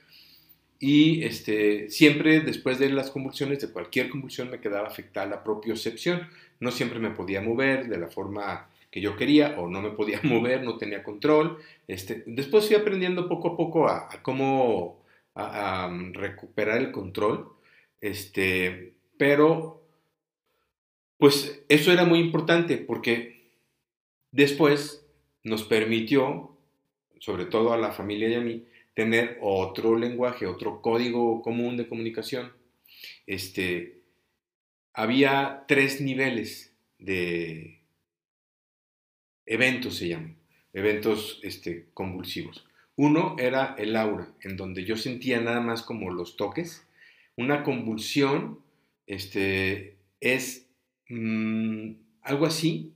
Y 0.78 1.24
este, 1.24 1.90
siempre 1.90 2.40
después 2.40 2.78
de 2.78 2.90
las 2.90 3.10
convulsiones, 3.10 3.60
de 3.60 3.70
cualquier 3.70 4.08
convulsión, 4.08 4.50
me 4.50 4.60
quedaba 4.60 4.86
afectada 4.86 5.26
la 5.26 5.42
propiocepción. 5.42 6.28
No 6.60 6.70
siempre 6.70 7.00
me 7.00 7.10
podía 7.10 7.40
mover 7.40 7.88
de 7.88 7.98
la 7.98 8.08
forma 8.08 8.68
que 8.96 9.02
yo 9.02 9.14
quería 9.14 9.56
o 9.58 9.68
no 9.68 9.82
me 9.82 9.90
podía 9.90 10.20
mover, 10.24 10.64
no 10.64 10.78
tenía 10.78 11.02
control. 11.02 11.58
Este, 11.86 12.22
después 12.24 12.66
fui 12.66 12.76
aprendiendo 12.76 13.28
poco 13.28 13.48
a 13.48 13.54
poco 13.54 13.88
a, 13.90 14.08
cómo 14.22 15.04
mm, 15.34 16.14
recuperar 16.14 16.78
el 16.78 16.92
control. 16.92 17.52
Este, 18.00 18.94
pero, 19.18 19.82
pues 21.18 21.62
eso 21.68 21.92
era 21.92 22.06
muy 22.06 22.20
importante 22.20 22.78
porque 22.78 23.50
después 24.32 25.06
nos 25.44 25.64
permitió, 25.64 26.56
sobre 27.18 27.44
todo 27.44 27.74
a 27.74 27.76
la 27.76 27.92
familia 27.92 28.30
y 28.30 28.34
a 28.36 28.40
mí, 28.40 28.64
tener 28.94 29.36
otro 29.42 29.98
lenguaje, 29.98 30.46
otro 30.46 30.80
código 30.80 31.42
común 31.42 31.76
de 31.76 31.86
comunicación. 31.86 32.50
Este, 33.26 33.98
había 34.94 35.64
tres 35.68 36.00
niveles 36.00 36.74
de 36.98 37.75
eventos, 39.46 39.96
se 39.96 40.08
llaman, 40.08 40.36
eventos 40.72 41.40
este, 41.42 41.86
convulsivos. 41.94 42.66
Uno 42.96 43.36
era 43.38 43.74
el 43.78 43.96
aura, 43.96 44.28
en 44.42 44.56
donde 44.56 44.84
yo 44.84 44.96
sentía 44.96 45.40
nada 45.40 45.60
más 45.60 45.82
como 45.82 46.10
los 46.10 46.36
toques. 46.36 46.86
Una 47.36 47.62
convulsión 47.62 48.60
este, 49.06 49.96
es 50.20 50.66
mm, 51.08 51.92
algo 52.22 52.46
así 52.46 52.92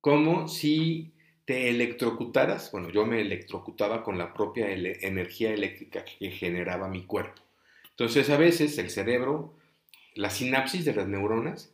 como 0.00 0.48
si 0.48 1.12
te 1.44 1.70
electrocutaras, 1.70 2.70
bueno, 2.72 2.90
yo 2.90 3.06
me 3.06 3.20
electrocutaba 3.20 4.02
con 4.02 4.18
la 4.18 4.32
propia 4.32 4.70
energía 4.70 5.52
eléctrica 5.52 6.04
que 6.04 6.30
generaba 6.30 6.88
mi 6.88 7.04
cuerpo. 7.04 7.42
Entonces, 7.90 8.30
a 8.30 8.36
veces 8.36 8.76
el 8.78 8.90
cerebro, 8.90 9.54
la 10.14 10.30
sinapsis 10.30 10.84
de 10.84 10.94
las 10.94 11.06
neuronas, 11.06 11.73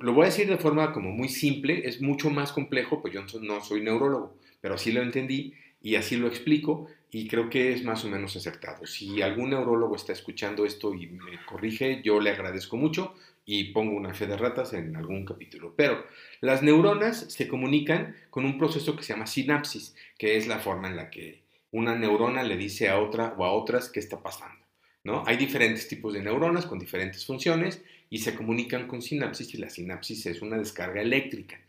lo 0.00 0.12
voy 0.12 0.22
a 0.22 0.26
decir 0.26 0.48
de 0.48 0.58
forma 0.58 0.92
como 0.92 1.10
muy 1.10 1.28
simple, 1.28 1.88
es 1.88 2.00
mucho 2.00 2.30
más 2.30 2.52
complejo, 2.52 3.02
pues 3.02 3.14
yo 3.14 3.22
no 3.40 3.60
soy 3.62 3.82
neurólogo, 3.82 4.36
pero 4.60 4.74
así 4.74 4.92
lo 4.92 5.02
entendí 5.02 5.54
y 5.82 5.96
así 5.96 6.16
lo 6.16 6.28
explico 6.28 6.88
y 7.10 7.26
creo 7.26 7.50
que 7.50 7.72
es 7.72 7.82
más 7.84 8.04
o 8.04 8.08
menos 8.08 8.36
acertado. 8.36 8.86
Si 8.86 9.20
algún 9.22 9.50
neurólogo 9.50 9.96
está 9.96 10.12
escuchando 10.12 10.64
esto 10.64 10.94
y 10.94 11.08
me 11.08 11.44
corrige, 11.46 12.00
yo 12.04 12.20
le 12.20 12.30
agradezco 12.30 12.76
mucho 12.76 13.14
y 13.44 13.72
pongo 13.72 13.96
una 13.96 14.14
fe 14.14 14.28
de 14.28 14.36
ratas 14.36 14.72
en 14.74 14.94
algún 14.94 15.24
capítulo. 15.24 15.74
Pero 15.76 16.04
las 16.40 16.62
neuronas 16.62 17.18
se 17.32 17.48
comunican 17.48 18.14
con 18.30 18.44
un 18.44 18.58
proceso 18.58 18.94
que 18.94 19.02
se 19.02 19.12
llama 19.12 19.26
sinapsis, 19.26 19.96
que 20.16 20.36
es 20.36 20.46
la 20.46 20.60
forma 20.60 20.88
en 20.88 20.96
la 20.96 21.10
que 21.10 21.42
una 21.72 21.96
neurona 21.96 22.44
le 22.44 22.56
dice 22.56 22.88
a 22.88 23.00
otra 23.00 23.34
o 23.36 23.44
a 23.44 23.52
otras 23.52 23.88
qué 23.88 23.98
está 23.98 24.22
pasando. 24.22 24.64
¿no? 25.02 25.24
Hay 25.26 25.36
diferentes 25.36 25.88
tipos 25.88 26.12
de 26.12 26.22
neuronas 26.22 26.66
con 26.66 26.78
diferentes 26.78 27.26
funciones 27.26 27.82
y 28.10 28.18
se 28.18 28.34
comunican 28.34 28.88
con 28.88 29.00
sinapsis 29.00 29.54
y 29.54 29.58
la 29.58 29.70
sinapsis 29.70 30.26
es 30.26 30.42
una 30.42 30.58
descarga 30.58 31.00
eléctrica. 31.00 31.60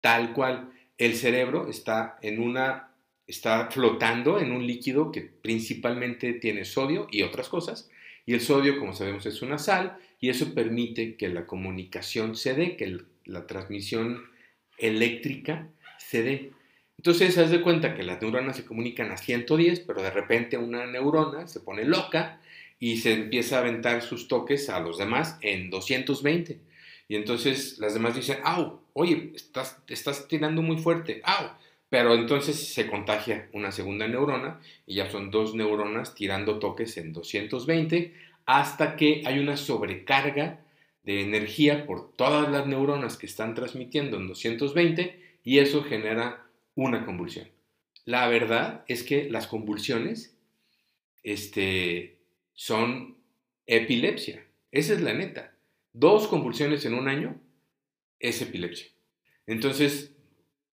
Tal 0.00 0.32
cual 0.32 0.72
el 0.96 1.14
cerebro 1.16 1.68
está 1.68 2.18
en 2.22 2.40
una 2.40 2.84
está 3.26 3.70
flotando 3.70 4.40
en 4.40 4.52
un 4.52 4.66
líquido 4.66 5.12
que 5.12 5.20
principalmente 5.20 6.32
tiene 6.32 6.64
sodio 6.64 7.08
y 7.10 7.20
otras 7.20 7.50
cosas 7.50 7.90
y 8.28 8.34
el 8.34 8.42
sodio, 8.42 8.78
como 8.78 8.92
sabemos, 8.92 9.24
es 9.24 9.40
una 9.40 9.56
sal 9.56 9.96
y 10.20 10.28
eso 10.28 10.52
permite 10.52 11.16
que 11.16 11.28
la 11.28 11.46
comunicación 11.46 12.36
se 12.36 12.52
dé, 12.52 12.76
que 12.76 12.98
la 13.24 13.46
transmisión 13.46 14.22
eléctrica 14.76 15.66
se 15.96 16.22
dé. 16.22 16.50
Entonces, 16.98 17.38
haz 17.38 17.50
de 17.50 17.62
cuenta 17.62 17.94
que 17.94 18.02
las 18.02 18.20
neuronas 18.20 18.54
se 18.54 18.66
comunican 18.66 19.10
a 19.12 19.16
110, 19.16 19.80
pero 19.80 20.02
de 20.02 20.10
repente 20.10 20.58
una 20.58 20.86
neurona 20.86 21.46
se 21.46 21.60
pone 21.60 21.84
loca 21.86 22.38
y 22.78 22.98
se 22.98 23.12
empieza 23.12 23.56
a 23.56 23.60
aventar 23.60 24.02
sus 24.02 24.28
toques 24.28 24.68
a 24.68 24.80
los 24.80 24.98
demás 24.98 25.38
en 25.40 25.70
220. 25.70 26.60
Y 27.08 27.16
entonces 27.16 27.78
las 27.78 27.94
demás 27.94 28.14
dicen, 28.14 28.38
¡au! 28.44 28.80
Oye, 28.92 29.32
estás, 29.34 29.78
estás 29.88 30.28
tirando 30.28 30.62
muy 30.62 30.76
fuerte, 30.76 31.20
¡au! 31.24 31.50
Pero 31.88 32.14
entonces 32.14 32.72
se 32.74 32.86
contagia 32.86 33.48
una 33.52 33.72
segunda 33.72 34.06
neurona 34.06 34.60
y 34.86 34.96
ya 34.96 35.10
son 35.10 35.30
dos 35.30 35.54
neuronas 35.54 36.14
tirando 36.14 36.58
toques 36.58 36.98
en 36.98 37.12
220 37.12 38.14
hasta 38.44 38.96
que 38.96 39.22
hay 39.24 39.38
una 39.38 39.56
sobrecarga 39.56 40.60
de 41.02 41.22
energía 41.22 41.86
por 41.86 42.12
todas 42.12 42.50
las 42.50 42.66
neuronas 42.66 43.16
que 43.16 43.26
están 43.26 43.54
transmitiendo 43.54 44.18
en 44.18 44.28
220 44.28 45.38
y 45.44 45.58
eso 45.58 45.82
genera 45.82 46.46
una 46.74 47.06
convulsión. 47.06 47.48
La 48.04 48.28
verdad 48.28 48.84
es 48.86 49.02
que 49.02 49.30
las 49.30 49.46
convulsiones 49.46 50.36
este, 51.22 52.17
son 52.58 53.16
epilepsia. 53.66 54.44
Esa 54.72 54.94
es 54.94 55.00
la 55.00 55.14
neta. 55.14 55.54
Dos 55.92 56.26
convulsiones 56.26 56.84
en 56.86 56.94
un 56.94 57.06
año 57.06 57.40
es 58.18 58.42
epilepsia. 58.42 58.88
Entonces, 59.46 60.16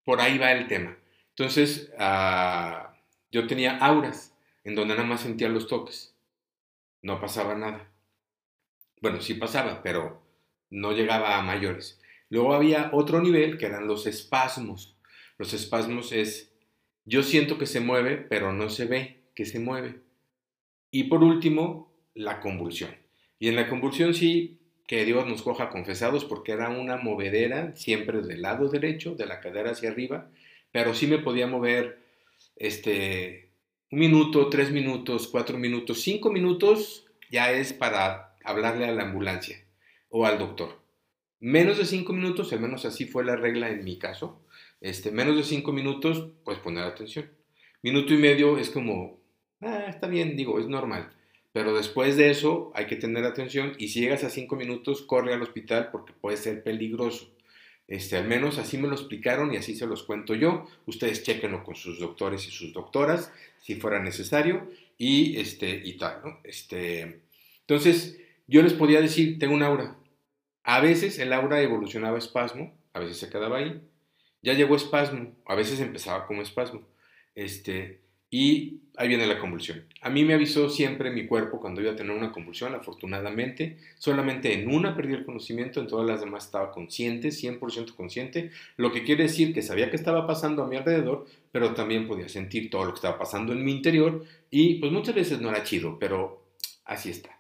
por 0.04 0.19
ahí 0.19 0.39
va 0.39 0.52
el 0.52 0.67
tema. 0.67 0.98
Entonces, 1.30 1.93
ah, 2.00 2.98
yo 3.30 3.45
tenía 3.45 3.78
auras 3.78 4.36
en 4.63 4.74
donde 4.74 4.95
nada 4.95 5.08
más 5.08 5.21
sentía 5.21 5.48
los 5.48 5.67
toques. 5.67 6.15
No 7.04 7.21
pasaba 7.21 7.54
nada. 7.54 7.88
Bueno, 9.00 9.21
sí 9.21 9.36
pasaba, 9.36 9.84
pero 9.84 10.24
no 10.71 10.91
llegaba 10.91 11.38
a 11.38 11.43
mayores. 11.43 12.02
Luego 12.30 12.56
había 12.56 12.89
otro 12.93 13.21
nivel 13.21 13.60
que 13.60 13.67
eran 13.67 13.86
los 13.86 14.08
espasmos. 14.08 14.98
Los 15.38 15.54
espasmos 15.54 16.12
es, 16.13 16.52
yo 17.06 17.21
siento 17.21 17.60
que 17.60 17.67
se 17.67 17.80
mueve, 17.80 18.17
pero 18.17 18.54
no 18.54 18.71
se 18.71 18.86
ve 18.86 19.30
que 19.36 19.45
se 19.45 19.60
mueve. 19.60 20.05
Y 20.96 21.04
por 21.04 21.26
último, 21.26 21.92
la 22.14 22.40
convulsión. 22.40 22.96
Y 23.38 23.50
en 23.50 23.58
la 23.58 23.68
convulsión 23.68 24.14
sí, 24.14 24.60
que 24.88 25.04
Dios 25.04 25.28
nos 25.28 25.42
coja 25.42 25.68
confesados 25.68 26.24
porque 26.24 26.54
era 26.54 26.70
una 26.70 26.96
movedera 26.96 27.76
siempre 27.76 28.22
del 28.22 28.42
lado 28.42 28.70
derecho, 28.70 29.14
de 29.14 29.26
la 29.26 29.42
cadera 29.42 29.72
hacia 29.72 29.90
arriba, 29.90 30.30
pero 30.72 30.94
sí 30.94 31.06
me 31.08 31.18
podía 31.18 31.48
mover 31.48 32.00
este, 32.56 33.50
un 33.92 34.00
minuto, 34.00 34.48
tres 34.48 34.72
minutos, 34.72 35.28
cuatro 35.28 35.58
minutos, 35.58 36.02
cinco 36.02 36.32
minutos 36.32 37.06
ya 37.30 37.52
es 37.52 37.74
para 37.74 38.34
hablarle 38.46 38.86
a 38.86 38.94
la 38.94 39.04
ambulancia 39.04 39.66
o 40.08 40.26
al 40.26 40.40
doctor. 40.40 40.80
Menos 41.42 41.78
de 41.78 41.84
cinco 41.84 42.14
minutos, 42.14 42.54
al 42.54 42.62
menos 42.62 42.86
así 42.86 43.04
fue 43.04 43.26
la 43.26 43.36
regla 43.36 43.68
en 43.68 43.84
mi 43.84 43.98
caso, 44.00 44.46
este, 44.80 45.12
menos 45.12 45.36
de 45.36 45.44
cinco 45.44 45.74
minutos, 45.74 46.30
pues 46.46 46.58
poner 46.60 46.86
atención. 46.86 47.30
Minuto 47.82 48.14
y 48.14 48.18
medio 48.18 48.58
es 48.58 48.70
como, 48.70 49.25
ah, 49.62 49.86
está 49.88 50.08
bien, 50.08 50.36
digo, 50.36 50.60
es 50.60 50.68
normal. 50.68 51.12
Pero 51.54 51.74
después 51.74 52.18
de 52.18 52.32
eso 52.32 52.72
hay 52.76 52.86
que 52.86 52.98
tener 52.98 53.24
atención 53.24 53.74
y 53.78 53.88
si 53.88 54.02
llegas 54.02 54.24
a 54.24 54.30
cinco 54.30 54.56
minutos, 54.56 55.02
corre 55.02 55.34
al 55.34 55.41
hospital 55.41 55.89
porque 55.91 56.13
puede 56.13 56.38
ser 56.38 56.63
peligroso. 56.63 57.30
Este, 57.88 58.18
al 58.18 58.28
menos 58.28 58.58
así 58.58 58.78
me 58.78 58.88
lo 58.88 58.96
explicaron 58.96 59.54
y 59.54 59.58
así 59.58 59.76
se 59.76 59.86
los 59.88 60.04
cuento 60.04 60.36
yo. 60.36 60.65
Ustedes 60.86 61.24
chequenlo 61.24 61.63
con 61.63 61.76
sus 61.76 62.00
doctores 62.00 62.48
y 62.48 62.52
sus 62.52 62.74
doctoras, 62.74 63.32
si 63.60 63.76
fuera 63.76 64.02
necesario, 64.02 64.70
y, 64.98 65.39
este, 65.39 65.82
y 65.84 65.98
tal, 65.98 66.22
¿no? 66.24 66.39
Este, 66.44 67.22
entonces, 67.62 68.20
yo 68.48 68.62
les 68.62 68.74
podía 68.74 69.02
decir, 69.02 69.39
tengo 69.39 69.56
un 69.56 69.63
aura, 69.63 69.98
A 70.63 70.80
veces 70.82 71.20
el 71.20 71.34
aura 71.34 71.62
evolucionaba 71.62 72.18
espasmo, 72.18 72.76
a 72.94 73.00
veces 73.00 73.18
se 73.18 73.30
quedaba 73.30 73.58
ahí. 73.58 73.82
Ya 74.41 74.54
llegó 74.54 74.76
espasmo, 74.76 75.36
a 75.46 75.56
veces 75.56 75.80
empezaba 75.80 76.28
como 76.28 76.41
espasmo. 76.41 76.82
Este, 77.36 78.02
y 78.38 78.82
ahí 78.98 79.08
viene 79.08 79.28
la 79.28 79.39
convulsión. 79.39 79.86
A 80.02 80.10
mí 80.10 80.26
me 80.26 80.34
avisó 80.34 80.69
siempre 80.69 81.10
mi 81.10 81.26
cuerpo 81.26 81.62
cuando 81.62 81.80
iba 81.80 81.93
a 81.93 81.95
tener 81.95 82.13
una 82.13 82.34
convulsión, 82.34 82.76
afortunadamente. 82.76 83.78
Solamente 83.98 84.52
en 84.52 84.67
una 84.67 84.93
perdí 84.93 85.13
el 85.13 85.24
conocimiento, 85.24 85.80
en 85.80 85.88
todas 85.88 86.06
las 86.06 86.19
demás 86.19 86.43
estaba 86.43 86.74
consciente, 86.74 87.30
100% 87.30 87.95
consciente, 87.95 88.52
lo 88.76 88.91
que 88.91 89.06
quiere 89.06 89.24
decir 89.24 89.54
que 89.54 89.62
sabía 89.62 89.89
que 89.89 89.95
estaba 89.95 90.28
pasando 90.28 90.63
a 90.63 90.67
mi 90.67 90.76
alrededor, 90.76 91.26
pero 91.54 91.74
también 91.76 92.10
podía 92.10 92.28
sentir 92.28 92.69
todo 92.69 92.84
lo 92.84 92.91
que 92.91 92.98
estaba 92.98 93.17
pasando 93.17 93.54
en 93.54 93.63
mi 93.63 93.71
interior 93.71 94.26
y 94.52 94.80
pues 94.80 94.91
muchas 94.91 95.15
veces 95.15 95.39
no 95.39 95.48
era 95.48 95.63
chido, 95.63 95.98
pero 95.98 96.43
así 96.84 97.12
está. 97.12 97.39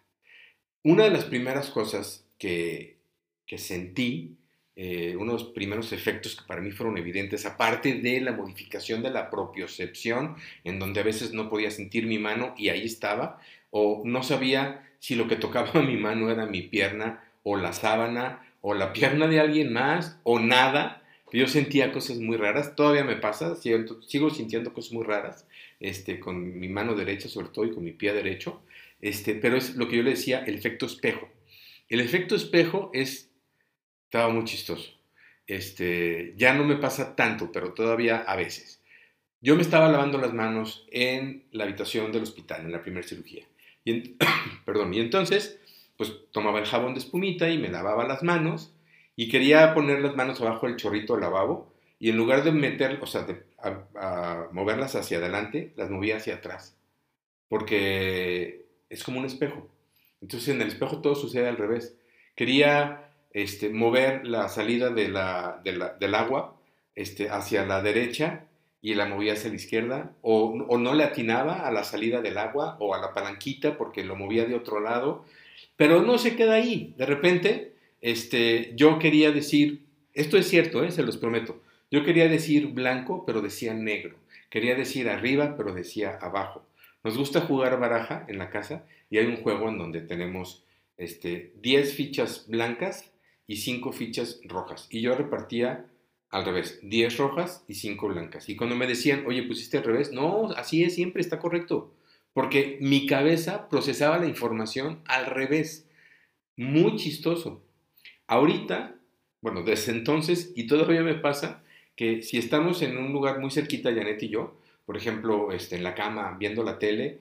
Una 0.81 1.03
de 1.03 1.09
las 1.09 1.25
primeras 1.25 1.71
cosas 1.71 2.25
que, 2.37 2.99
que 3.45 3.57
sentí 3.57 4.37
eh, 4.77 5.15
unos 5.17 5.45
primeros 5.45 5.93
efectos 5.93 6.35
que 6.35 6.45
para 6.45 6.61
mí 6.61 6.71
fueron 6.71 6.97
evidentes, 6.97 7.45
aparte 7.45 7.93
de 7.93 8.19
la 8.19 8.33
modificación 8.33 9.01
de 9.03 9.09
la 9.09 9.29
propiocepción, 9.29 10.35
en 10.65 10.79
donde 10.79 10.99
a 10.99 11.03
veces 11.03 11.31
no 11.31 11.49
podía 11.49 11.71
sentir 11.71 12.05
mi 12.07 12.19
mano 12.19 12.53
y 12.57 12.69
ahí 12.69 12.83
estaba, 12.83 13.39
o 13.71 14.01
no 14.05 14.21
sabía 14.21 14.85
si 14.99 15.15
lo 15.15 15.27
que 15.27 15.37
tocaba 15.37 15.81
mi 15.81 15.97
mano 15.97 16.29
era 16.29 16.45
mi 16.45 16.61
pierna 16.61 17.23
o 17.43 17.55
la 17.55 17.71
sábana 17.71 18.45
o 18.61 18.73
la 18.73 18.91
pierna 18.91 19.27
de 19.27 19.39
alguien 19.39 19.71
más 19.71 20.19
o 20.23 20.39
nada. 20.39 21.03
Yo 21.31 21.47
sentía 21.47 21.91
cosas 21.91 22.17
muy 22.17 22.37
raras, 22.37 22.75
todavía 22.75 23.03
me 23.03 23.17
pasa, 23.17 23.55
sigo, 23.55 24.29
sintiendo 24.29 24.73
cosas 24.73 24.93
muy 24.93 25.03
raras, 25.03 25.45
este, 25.79 26.19
con 26.19 26.59
mi 26.59 26.69
mano 26.69 26.95
derecha 26.95 27.27
sobre 27.27 27.49
todo 27.49 27.65
y 27.65 27.73
con 27.73 27.83
mi 27.83 27.91
pie 27.91 28.13
derecho, 28.13 28.61
este, 29.01 29.35
pero 29.35 29.57
es 29.57 29.75
lo 29.75 29.89
que 29.89 29.97
yo 29.97 30.03
le 30.03 30.11
decía, 30.11 30.43
el 30.45 30.55
efecto 30.55 30.85
espejo. 30.85 31.27
El 31.89 31.99
efecto 31.99 32.35
espejo 32.35 32.89
es 32.93 33.29
estaba 34.15 34.33
muy 34.33 34.45
chistoso. 34.45 34.93
Este, 35.45 36.33
ya 36.37 36.53
no 36.53 36.63
me 36.63 36.77
pasa 36.77 37.17
tanto, 37.17 37.51
pero 37.51 37.73
todavía 37.73 38.19
a 38.19 38.37
veces. 38.37 38.81
Yo 39.41 39.57
me 39.57 39.61
estaba 39.61 39.89
lavando 39.89 40.17
las 40.17 40.33
manos 40.33 40.87
en 40.89 41.43
la 41.51 41.65
habitación 41.65 42.13
del 42.13 42.23
hospital, 42.23 42.61
en 42.61 42.71
la 42.71 42.81
primera 42.81 43.05
cirugía. 43.05 43.43
Y 43.83 44.15
perdón, 44.65 44.93
y 44.93 45.01
entonces, 45.01 45.59
pues 45.97 46.13
tomaba 46.31 46.59
el 46.59 46.65
jabón 46.65 46.93
de 46.93 47.01
espumita 47.01 47.49
y 47.49 47.57
me 47.57 47.67
lavaba 47.67 48.07
las 48.07 48.23
manos 48.23 48.73
y 49.17 49.27
quería 49.27 49.73
poner 49.73 49.99
las 49.99 50.15
manos 50.15 50.39
abajo 50.39 50.65
del 50.65 50.77
chorrito 50.77 51.13
del 51.13 51.23
lavabo 51.23 51.73
y 51.99 52.09
en 52.09 52.15
lugar 52.15 52.45
de 52.45 52.53
meter, 52.53 52.99
o 53.01 53.07
sea, 53.07 53.23
de 53.23 53.43
moverlas 54.53 54.95
hacia 54.95 55.17
adelante, 55.17 55.73
las 55.75 55.89
movía 55.89 56.17
hacia 56.17 56.35
atrás. 56.35 56.77
Porque 57.49 58.65
es 58.89 59.03
como 59.03 59.19
un 59.19 59.25
espejo. 59.25 59.69
Entonces 60.21 60.55
en 60.55 60.61
el 60.61 60.69
espejo 60.69 61.01
todo 61.01 61.15
sucede 61.15 61.49
al 61.49 61.57
revés. 61.57 61.97
Quería 62.35 63.04
este, 63.35 63.67
mover 63.69 64.25
la 64.25 64.47
salida 64.47 64.91
del 64.91 65.17
agua 66.15 66.55
este, 66.95 67.29
hacia 67.29 67.65
la 67.65 67.81
derecha 67.81 68.45
y 68.81 68.93
la 68.93 69.07
movía 69.07 69.33
hacia 69.33 69.49
la 69.49 69.57
izquierda, 69.57 70.13
o, 70.21 70.55
no 70.77 70.93
le 70.93 71.03
atinaba 71.03 71.67
a 71.67 71.71
la 71.71 71.83
salida 71.83 72.21
del 72.21 72.37
agua 72.37 72.77
o 72.79 72.95
a 72.95 73.01
la 73.01 73.13
palanquita 73.13 73.77
porque 73.77 74.05
lo 74.05 74.15
movía 74.15 74.45
de 74.45 74.55
otro 74.55 74.79
lado, 74.79 75.25
pero 75.75 76.01
no 76.01 76.17
se 76.17 76.37
queda 76.37 76.53
ahí. 76.53 76.93
De 76.97 77.05
repente, 77.05 77.73
este, 77.99 78.71
yo 78.77 78.99
quería 78.99 79.33
decir, 79.33 79.81
esto 80.13 80.37
es 80.37 80.47
cierto, 80.47 80.85
¿eh? 80.85 80.91
se 80.91 81.03
los 81.03 81.17
prometo, 81.17 81.61
yo 81.91 82.05
quería 82.05 82.29
decir 82.29 82.67
blanco, 82.67 83.25
pero 83.25 83.41
decía 83.41 83.73
negro. 83.73 84.15
Quería 84.49 84.75
decir 84.75 85.09
arriba, 85.09 85.55
pero 85.57 85.73
decía 85.73 86.17
abajo. 86.21 86.65
Nos 87.03 87.17
gusta 87.17 87.41
jugar 87.41 87.77
baraja 87.81 88.25
en 88.29 88.37
la 88.37 88.49
casa 88.49 88.85
y 89.09 89.17
hay 89.17 89.25
un 89.25 89.43
juego 89.43 89.67
en 89.67 89.77
donde 89.77 89.99
tenemos 89.99 90.63
este, 90.95 91.51
10 91.61 91.93
fichas 91.95 92.45
blancas 92.47 93.11
y 93.47 93.57
5 93.57 93.91
fichas 93.91 94.39
rojas. 94.43 94.87
Y 94.89 95.01
yo 95.01 95.15
repartía 95.15 95.85
al 96.29 96.45
revés, 96.45 96.79
10 96.83 97.17
rojas 97.17 97.63
y 97.67 97.75
5 97.75 98.07
blancas. 98.07 98.49
Y 98.49 98.55
cuando 98.55 98.75
me 98.75 98.87
decían, 98.87 99.23
oye, 99.25 99.43
pusiste 99.43 99.77
al 99.77 99.83
revés, 99.83 100.11
no, 100.11 100.49
así 100.51 100.83
es, 100.83 100.95
siempre 100.95 101.21
está 101.21 101.39
correcto. 101.39 101.93
Porque 102.33 102.77
mi 102.81 103.07
cabeza 103.07 103.69
procesaba 103.69 104.17
la 104.17 104.27
información 104.27 105.01
al 105.05 105.25
revés. 105.27 105.87
Muy 106.57 106.95
chistoso. 106.97 107.63
Ahorita, 108.27 108.95
bueno, 109.41 109.61
desde 109.61 109.91
entonces, 109.91 110.51
y 110.55 110.67
todavía 110.67 111.01
me 111.01 111.15
pasa, 111.15 111.63
que 111.95 112.21
si 112.23 112.37
estamos 112.37 112.81
en 112.81 112.97
un 112.97 113.13
lugar 113.13 113.39
muy 113.39 113.51
cerquita, 113.51 113.93
Janet 113.93 114.21
y 114.23 114.29
yo, 114.29 114.59
por 114.85 114.97
ejemplo, 114.97 115.51
este, 115.51 115.75
en 115.75 115.83
la 115.83 115.95
cama 115.95 116.35
viendo 116.37 116.63
la 116.63 116.77
tele, 116.77 117.19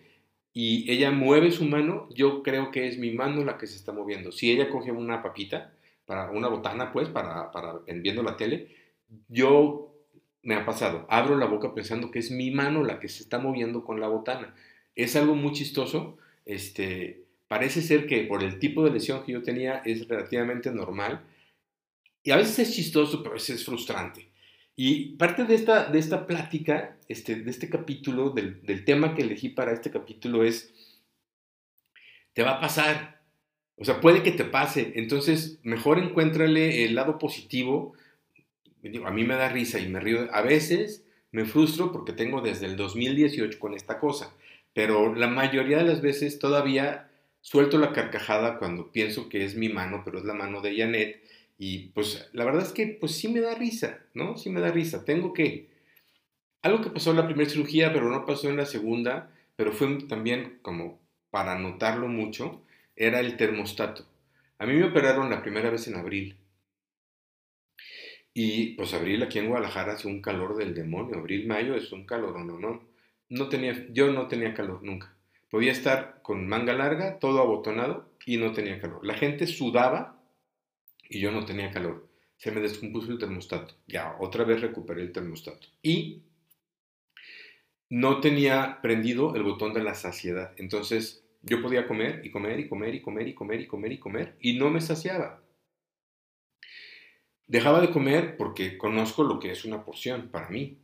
y 0.53 0.91
ella 0.91 1.11
mueve 1.11 1.51
su 1.51 1.65
mano, 1.65 2.09
yo 2.15 2.43
creo 2.43 2.71
que 2.71 2.87
es 2.87 2.99
mi 2.99 3.13
mano 3.13 3.45
la 3.45 3.59
que 3.59 3.67
se 3.67 3.77
está 3.77 3.93
moviendo. 3.93 4.33
Si 4.33 4.51
ella 4.51 4.71
coge 4.71 4.93
una 4.93 5.23
papita, 5.23 5.74
para 6.07 6.31
una 6.31 6.49
botana, 6.49 6.93
pues, 6.93 7.09
para, 7.09 7.51
para 7.51 7.79
viendo 7.87 8.23
la 8.23 8.37
tele, 8.37 8.69
yo 9.29 9.95
me 10.43 10.55
ha 10.55 10.67
pasado, 10.67 11.07
abro 11.09 11.37
la 11.37 11.47
boca 11.47 11.75
pensando 11.75 12.11
que 12.11 12.19
es 12.19 12.31
mi 12.31 12.51
mano 12.51 12.83
la 12.85 13.01
que 13.01 13.09
se 13.09 13.23
está 13.23 13.39
moviendo 13.39 13.85
con 13.85 14.01
la 14.01 14.09
botana. 14.09 14.55
Es 14.95 15.17
algo 15.17 15.35
muy 15.35 15.53
chistoso, 15.53 16.19
este, 16.45 17.25
parece 17.49 17.83
ser 17.83 18.07
que 18.07 18.25
por 18.25 18.43
el 18.43 18.59
tipo 18.59 18.85
de 18.85 18.91
lesión 18.91 19.25
que 19.25 19.33
yo 19.33 19.43
tenía 19.43 19.79
es 19.85 20.07
relativamente 20.07 20.71
normal, 20.71 21.23
y 22.23 22.31
a 22.31 22.37
veces 22.37 22.59
es 22.59 22.75
chistoso, 22.75 23.23
pero 23.23 23.33
a 23.33 23.35
veces 23.35 23.57
es 23.57 23.65
frustrante. 23.65 24.29
Y 24.77 25.17
parte 25.17 25.45
de 25.45 25.55
esta, 25.55 25.85
de 25.87 25.99
esta 25.99 26.27
plática, 26.27 26.97
este, 27.09 27.37
de 27.37 27.51
este 27.51 27.69
capítulo, 27.69 28.31
del, 28.31 28.63
del 28.63 28.85
tema 28.85 29.15
que 29.15 29.23
elegí 29.23 29.51
para 29.51 29.73
este 29.73 29.91
capítulo 29.91 30.43
es, 30.43 31.01
te 32.33 32.43
va 32.43 32.53
a 32.53 32.61
pasar, 32.61 33.14
o 33.77 33.85
sea, 33.85 34.01
puede 34.01 34.23
que 34.23 34.33
te 34.33 34.45
pase. 34.45 34.93
Entonces, 34.97 35.59
mejor 35.63 35.99
encuéntrale 35.99 36.85
el 36.85 36.95
lado 36.95 37.19
positivo. 37.19 37.95
a 39.05 39.11
mí 39.11 39.25
me 39.25 39.35
da 39.35 39.49
risa 39.49 39.81
y 39.81 39.89
me 39.89 40.01
río. 40.01 40.29
A 40.33 40.43
veces 40.43 41.05
me 41.33 41.45
frustro 41.45 41.91
porque 41.93 42.13
tengo 42.13 42.41
desde 42.41 42.67
el 42.67 42.77
2018 42.77 43.59
con 43.59 43.75
esta 43.75 43.99
cosa. 43.99 44.33
Pero 44.73 45.15
la 45.15 45.29
mayoría 45.29 45.79
de 45.79 45.85
las 45.85 46.01
veces 46.01 46.39
todavía 46.39 47.11
suelto 47.41 47.79
la 47.79 47.93
carcajada 47.93 48.59
cuando 48.59 48.91
pienso 48.93 49.29
que 49.29 49.45
es 49.45 49.57
mi 49.57 49.69
mano, 49.69 50.03
pero 50.05 50.19
es 50.19 50.25
la 50.25 50.35
mano 50.35 50.61
de 50.61 50.77
Janet. 50.77 51.23
Y 51.59 51.89
pues 51.89 52.29
la 52.33 52.45
verdad 52.45 52.63
es 52.63 52.73
que 52.73 52.87
pues 52.87 53.13
sí 53.17 53.29
me 53.29 53.41
da 53.41 53.55
risa, 53.55 54.01
¿no? 54.15 54.37
Sí 54.37 54.51
me 54.51 54.61
da 54.61 54.71
risa. 54.71 55.05
Tengo 55.05 55.33
que... 55.33 55.69
Algo 56.63 56.81
que 56.81 56.91
pasó 56.91 57.11
en 57.11 57.17
la 57.17 57.27
primera 57.27 57.51
cirugía, 57.51 57.93
pero 57.93 58.09
no 58.09 58.25
pasó 58.25 58.49
en 58.49 58.57
la 58.57 58.65
segunda, 58.65 59.31
pero 59.55 59.73
fue 59.73 59.99
también 60.09 60.59
como 60.63 61.01
para 61.31 61.59
notarlo 61.59 62.09
mucho 62.09 62.64
era 62.97 63.21
el 63.21 63.37
termostato. 63.37 64.07
A 64.59 64.67
mí 64.67 64.75
me 64.75 64.85
operaron 64.85 65.31
la 65.31 65.43
primera 65.43 65.71
vez 65.71 65.89
en 65.89 65.97
abril. 65.97 66.37
Y 68.33 68.75
pues 68.75 68.93
abril 68.95 69.23
aquí 69.23 69.39
en 69.39 69.49
Guadalajara 69.49 69.93
hace 69.93 70.09
un 70.09 70.21
calor 70.21 70.57
del 70.57 70.75
demonio. 70.75 71.19
Abril, 71.19 71.47
mayo 71.47 71.75
es 71.75 71.93
un 71.93 72.05
calor, 72.05 72.39
no, 72.41 72.59
no. 72.59 72.89
no 73.29 73.49
tenía, 73.49 73.87
yo 73.91 74.13
no 74.13 74.27
tenía 74.27 74.55
calor 74.55 74.83
nunca. 74.83 75.15
Podía 75.51 75.71
estar 75.71 76.21
con 76.23 76.49
manga 76.49 76.73
larga, 76.73 77.19
todo 77.21 77.41
abotonado 77.41 78.11
y 78.27 78.39
no 78.39 78.53
tenía 78.53 78.81
calor. 78.81 79.07
La 79.07 79.15
gente 79.15 79.47
sudaba 79.47 80.21
y 81.09 81.21
yo 81.21 81.31
no 81.31 81.45
tenía 81.45 81.71
calor. 81.71 82.09
Se 82.37 82.51
me 82.51 82.61
descompuso 82.61 83.13
el 83.13 83.19
termostato. 83.19 83.75
Ya, 83.87 84.17
otra 84.19 84.45
vez 84.45 84.61
recuperé 84.61 85.03
el 85.03 85.13
termostato. 85.13 85.69
Y 85.81 86.25
no 87.89 88.21
tenía 88.21 88.81
prendido 88.83 89.37
el 89.37 89.45
botón 89.45 89.73
de 89.75 89.85
la 89.85 89.95
saciedad. 89.95 90.53
Entonces 90.57 91.24
yo 91.47 91.61
podía 91.63 91.87
comer 91.87 92.21
y 92.25 92.31
comer 92.31 92.59
y 92.61 92.69
comer 92.69 92.95
y 92.95 93.01
comer 93.03 93.29
y 93.29 93.35
comer 93.35 93.61
y 93.61 93.67
comer 93.67 93.93
y 93.93 93.99
comer 93.99 94.37
y 94.41 94.59
no 94.59 94.71
me 94.71 94.81
saciaba. 94.81 95.43
Dejaba 97.47 97.81
de 97.81 97.91
comer 97.91 98.37
porque 98.37 98.79
conozco 98.79 99.23
lo 99.23 99.39
que 99.39 99.51
es 99.51 99.65
una 99.65 99.85
porción 99.85 100.29
para 100.31 100.49
mí, 100.49 100.79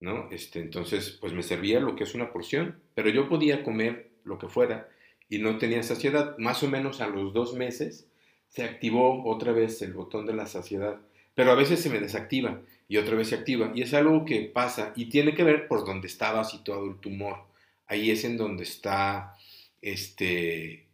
¿no? 0.00 0.28
Este, 0.30 0.60
entonces, 0.60 1.16
pues 1.20 1.32
me 1.32 1.42
servía 1.42 1.80
lo 1.80 1.96
que 1.96 2.04
es 2.04 2.14
una 2.14 2.32
porción, 2.32 2.80
pero 2.94 3.08
yo 3.08 3.28
podía 3.28 3.64
comer 3.64 4.10
lo 4.24 4.38
que 4.38 4.48
fuera 4.48 4.88
y 5.28 5.38
no 5.38 5.56
tenía 5.56 5.82
saciedad. 5.82 6.36
Más 6.38 6.62
o 6.62 6.68
menos 6.68 7.00
a 7.00 7.08
los 7.08 7.32
dos 7.32 7.54
meses 7.54 8.06
se 8.48 8.64
activó 8.64 9.24
otra 9.24 9.52
vez 9.52 9.80
el 9.82 9.94
botón 9.94 10.26
de 10.26 10.34
la 10.34 10.46
saciedad, 10.46 11.00
pero 11.34 11.50
a 11.50 11.54
veces 11.54 11.80
se 11.80 11.90
me 11.90 12.00
desactiva 12.00 12.60
y 12.88 12.98
otra 12.98 13.16
vez 13.16 13.28
se 13.28 13.34
activa 13.34 13.72
y 13.74 13.82
es 13.82 13.94
algo 13.94 14.24
que 14.24 14.42
pasa 14.42 14.92
y 14.96 15.06
tiene 15.06 15.34
que 15.34 15.44
ver 15.44 15.66
por 15.66 15.84
donde 15.84 16.06
estaba 16.06 16.44
situado 16.44 16.86
el 16.86 16.98
tumor. 16.98 17.38
Ahí 17.86 18.10
es 18.10 18.24
en 18.24 18.36
donde 18.36 18.64
está 18.64 19.36
este, 19.82 20.88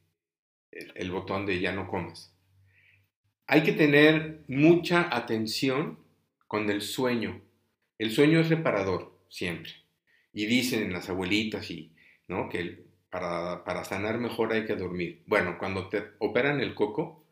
el, 0.71 1.11
botón 1.11 1.47
de 1.47 1.61
ya 1.61 1.73
no 1.73 1.88
comes. 1.88 2.33
Hay 3.47 3.62
que 3.62 3.73
tener 3.73 4.45
mucha 4.49 5.14
atención 5.14 5.99
con 6.47 6.71
el 6.71 6.81
sueño. 6.81 7.40
El 7.99 8.11
sueño 8.11 8.40
es 8.40 8.49
reparador, 8.49 9.18
siempre. 9.29 9.73
Y 10.33 10.47
dicen 10.47 10.92
las 10.92 11.09
abuelitas 11.09 11.71
y, 11.71 11.92
¿no? 12.29 12.49
que 12.49 12.85
para, 13.11 13.64
para 13.64 13.85
sanar 13.85 14.18
mejor 14.18 14.53
hay 14.53 14.64
que 14.64 14.77
dormir. 14.77 15.23
Bueno, 15.27 15.57
cuando 15.59 15.88
te 15.88 16.03
operan 16.18 16.61
el 16.61 16.75
coco, 16.75 17.25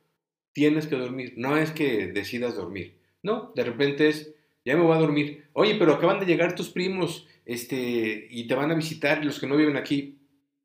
tienes 0.53 0.87
que 0.87 0.97
dormir. 0.97 1.35
No 1.37 1.57
es 1.57 1.71
que 1.71 2.09
decidas 2.09 2.57
dormir. 2.57 2.99
No, 3.23 3.53
de 3.55 3.65
repente 3.65 4.09
es, 4.09 4.35
ya 4.65 4.77
me 4.77 4.83
voy 4.83 4.97
a 4.97 5.01
dormir. 5.01 5.47
Oye, 5.53 5.77
pero 5.77 5.95
acaban 5.95 6.21
de 6.21 6.27
llegar 6.27 6.55
tus 6.55 6.71
primos 6.71 7.27
este, 7.47 8.29
y 8.31 8.47
te 8.47 8.55
van 8.55 8.71
a 8.71 8.75
visitar 8.75 9.25
los 9.25 9.41
que 9.41 9.47
no 9.47 9.57
viven 9.57 9.77
aquí. 9.77 10.20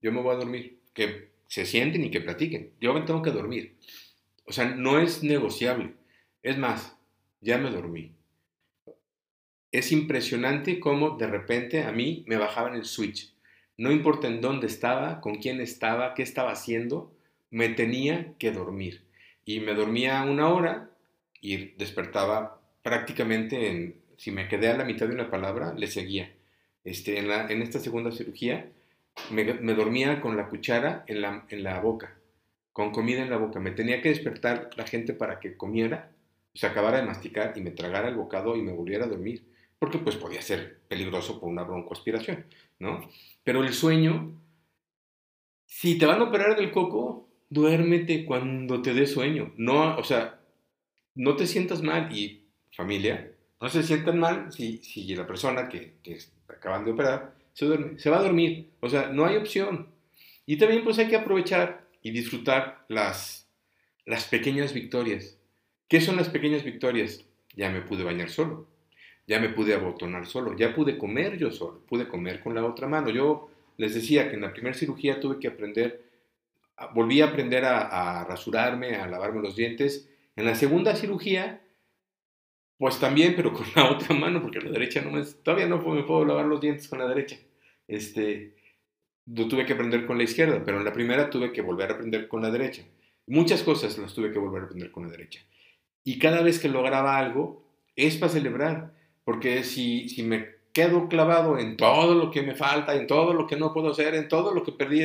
Yo 0.06 0.12
me 0.12 0.22
voy 0.22 0.36
a 0.36 0.38
dormir 0.38 0.78
que 0.94 1.30
se 1.48 1.66
sienten 1.66 2.04
y 2.04 2.12
que 2.12 2.22
platiquen. 2.22 2.74
Yo 2.80 2.94
me 2.94 3.02
tengo 3.02 3.24
que 3.24 3.32
dormir. 3.32 3.76
o 4.46 4.54
sea, 4.54 4.66
no 4.66 5.00
es 5.00 5.24
negociable. 5.24 5.96
Es 6.44 6.60
más, 6.60 6.96
ya 7.42 7.58
me 7.58 7.72
dormí. 7.72 8.12
Es 9.72 9.92
impresionante 9.92 10.80
cómo 10.80 11.18
de 11.18 11.26
repente 11.26 11.82
a 11.82 11.92
mí 11.92 12.24
me 12.28 12.38
bajaban 12.38 12.76
el 12.76 12.86
switch. 12.86 13.34
No 13.78 13.92
importa 13.92 14.28
en 14.28 14.42
dónde 14.42 14.68
estaba, 14.68 15.22
con 15.22 15.38
quién 15.40 15.60
estaba, 15.60 16.14
qué 16.14 16.22
estaba 16.22 16.52
haciendo, 16.52 17.12
me 17.50 17.70
tenía 17.70 18.36
que 18.38 18.52
dormir. 18.52 19.06
Y 19.44 19.60
me 19.60 19.74
dormía 19.74 20.22
una 20.22 20.50
hora 20.50 20.92
y 21.42 21.72
despertaba 21.78 22.62
prácticamente 22.84 23.72
en, 23.72 24.00
si 24.18 24.30
me 24.30 24.48
quedé 24.50 24.68
a 24.68 24.78
la 24.78 24.86
mitad 24.86 25.08
de 25.08 25.16
una 25.16 25.32
palabra, 25.32 25.74
le 25.74 25.88
seguía. 25.88 26.32
Este, 26.84 27.18
en, 27.18 27.28
la, 27.28 27.48
en 27.48 27.64
esta 27.64 27.80
segunda 27.80 28.12
cirugía 28.12 28.70
me, 29.32 29.74
dormía 29.74 30.22
con 30.22 30.38
la 30.38 30.50
cuchara 30.50 31.04
en 31.08 31.22
la, 31.22 31.46
en 31.50 31.64
la 31.64 31.80
boca, 31.80 32.18
con 32.72 32.92
comida 32.92 33.22
en 33.22 33.30
la 33.30 33.38
boca. 33.38 33.60
Me 33.60 33.72
tenía 33.72 34.02
que 34.02 34.10
despertar 34.10 34.70
la 34.76 34.86
gente 34.86 35.14
para 35.14 35.40
que 35.40 35.58
comiera, 35.58 36.12
se 36.54 36.68
acabara 36.68 36.98
de 36.98 37.08
masticar 37.08 37.54
y 37.56 37.62
me 37.62 37.72
tragara 37.72 38.10
el 38.10 38.16
bocado 38.16 38.56
y 38.56 38.62
me 38.62 38.74
volviera 38.74 39.06
a 39.06 39.10
dormir, 39.10 39.44
porque 39.80 39.98
pues 39.98 40.16
podía 40.16 40.42
ser 40.42 40.80
peligroso 40.88 41.40
por 41.40 41.50
una 41.50 41.64
broncoaspiración, 41.64 42.46
¿no? 42.80 43.10
Pero 43.44 43.64
el 43.64 43.74
sueño, 43.74 44.40
si 45.66 45.98
te 45.98 46.06
van 46.06 46.22
a 46.22 46.26
operar 46.26 46.56
del 46.56 46.72
coco, 46.72 47.28
duérmete 47.50 48.26
cuando 48.26 48.82
te 48.82 48.94
dé 48.94 49.06
sueño. 49.06 49.54
No, 49.58 49.98
o 49.98 50.04
sea, 50.04 50.40
no 51.16 51.36
te 51.36 51.48
sientas 51.48 51.82
mal 51.82 52.16
y 52.16 52.46
familia, 52.74 53.32
no 53.62 53.70
se 53.70 53.84
sientan 53.84 54.20
mal 54.20 54.52
si, 54.52 54.78
si 54.78 55.16
la 55.16 55.26
persona 55.26 55.70
que, 55.70 55.96
que 56.04 56.18
acaban 56.50 56.86
de 56.86 56.92
operar 56.92 57.36
se, 57.56 57.66
duerme, 57.66 57.98
se 57.98 58.10
va 58.10 58.20
a 58.20 58.24
dormir. 58.24 58.70
O 58.82 58.90
sea, 58.90 59.08
no 59.08 59.26
hay 59.26 59.38
opción. 59.38 59.88
Y 60.46 60.58
también 60.58 60.84
pues 60.84 61.00
hay 61.00 61.08
que 61.08 61.16
aprovechar 61.16 61.88
y 62.04 62.12
disfrutar 62.12 62.86
las, 62.90 63.50
las 64.06 64.26
pequeñas 64.26 64.74
victorias. 64.74 65.40
¿Qué 65.88 66.02
son 66.02 66.18
las 66.18 66.30
pequeñas 66.30 66.64
victorias? 66.64 67.26
Ya 67.56 67.72
me 67.72 67.82
pude 67.82 68.04
bañar 68.04 68.30
solo, 68.30 68.68
ya 69.26 69.40
me 69.40 69.50
pude 69.50 69.74
abotonar 69.74 70.28
solo, 70.28 70.56
ya 70.56 70.76
pude 70.76 70.98
comer 70.98 71.38
yo 71.38 71.50
solo, 71.50 71.80
pude 71.88 72.08
comer 72.08 72.42
con 72.42 72.54
la 72.54 72.66
otra 72.66 72.88
mano. 72.88 73.10
Yo 73.10 73.50
les 73.78 73.96
decía 73.96 74.30
que 74.30 74.36
en 74.36 74.42
la 74.42 74.52
primera 74.52 74.76
cirugía 74.76 75.20
tuve 75.20 75.40
que 75.40 75.48
aprender, 75.48 76.04
volví 76.94 77.22
a 77.22 77.28
aprender 77.28 77.64
a, 77.64 78.22
a 78.22 78.26
rasurarme, 78.26 78.98
a 78.98 79.08
lavarme 79.08 79.42
los 79.42 79.56
dientes. 79.56 80.10
En 80.36 80.46
la 80.46 80.56
segunda 80.56 80.96
cirugía 80.96 81.62
pues 82.78 83.00
también, 83.00 83.36
pero 83.36 83.54
con 83.54 83.66
la 83.76 83.90
otra 83.90 84.14
mano, 84.16 84.42
porque 84.42 84.60
la 84.60 84.72
derecha 84.72 85.02
no 85.02 85.12
me... 85.12 85.24
Todavía 85.24 85.68
no 85.68 85.78
me 85.78 86.04
puedo 86.04 86.26
lavar 86.26 86.46
los 86.46 86.60
dientes 86.60 86.88
con 86.88 87.00
la 87.00 87.08
derecha. 87.08 87.38
Este, 87.88 88.56
lo 89.26 89.48
tuve 89.48 89.66
que 89.66 89.74
aprender 89.74 90.06
con 90.06 90.18
la 90.18 90.24
izquierda, 90.24 90.64
pero 90.64 90.78
en 90.78 90.86
la 90.86 90.94
primera 90.94 91.30
tuve 91.30 91.52
que 91.52 91.62
volver 91.62 91.92
a 91.92 91.94
aprender 91.96 92.28
con 92.28 92.42
la 92.42 92.52
derecha. 92.52 92.84
Muchas 93.28 93.64
cosas 93.64 93.98
las 93.98 94.14
tuve 94.14 94.32
que 94.32 94.40
volver 94.40 94.64
a 94.64 94.66
aprender 94.66 94.92
con 94.92 95.04
la 95.04 95.10
derecha. 95.10 95.42
Y 96.04 96.20
cada 96.20 96.42
vez 96.42 96.60
que 96.60 96.70
lograba 96.70 97.18
algo, 97.18 97.66
es 97.96 98.18
para 98.18 98.32
celebrar, 98.32 98.94
porque 99.24 99.64
si, 99.64 100.10
si 100.10 100.22
me 100.22 100.56
quedo 100.74 101.08
clavado 101.08 101.58
en 101.58 101.78
todo 101.78 102.16
lo 102.16 102.32
que 102.32 102.44
me 102.44 102.54
falta, 102.54 102.96
en 102.96 103.08
todo 103.08 103.34
lo 103.34 103.48
que 103.48 103.56
no 103.56 103.74
puedo 103.74 103.92
hacer, 103.92 104.14
en 104.14 104.28
todo 104.28 104.54
lo 104.54 104.64
que 104.64 104.72
perdí, 104.72 105.02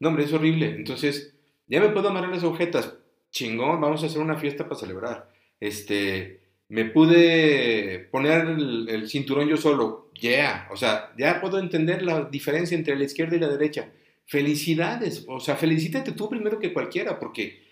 no, 0.00 0.08
hombre, 0.08 0.24
es 0.24 0.32
horrible. 0.32 0.74
Entonces, 0.74 1.34
ya 1.68 1.80
me 1.80 1.90
puedo 1.90 2.08
amarrar 2.08 2.30
las 2.30 2.42
agujetas, 2.42 2.94
chingón, 3.30 3.80
vamos 3.80 4.02
a 4.02 4.06
hacer 4.06 4.20
una 4.20 4.36
fiesta 4.36 4.64
para 4.64 4.80
celebrar. 4.80 5.30
Este, 5.60 6.41
me 6.72 6.86
pude 6.86 8.08
poner 8.10 8.46
el, 8.48 9.06
cinturón 9.06 9.46
yo 9.46 9.58
solo, 9.58 10.10
yeah, 10.18 10.70
o 10.72 10.76
sea, 10.78 11.12
ya 11.18 11.38
puedo 11.38 11.58
entender 11.58 12.00
la 12.00 12.24
diferencia 12.24 12.74
entre 12.74 12.96
la 12.96 13.04
izquierda 13.04 13.36
y 13.36 13.40
la 13.40 13.48
derecha. 13.48 13.92
Felicidades, 14.24 15.26
o 15.28 15.38
sea, 15.38 15.56
felicítate 15.56 16.12
tú 16.12 16.30
primero 16.30 16.58
que 16.58 16.72
cualquiera, 16.72 17.18
porque 17.18 17.62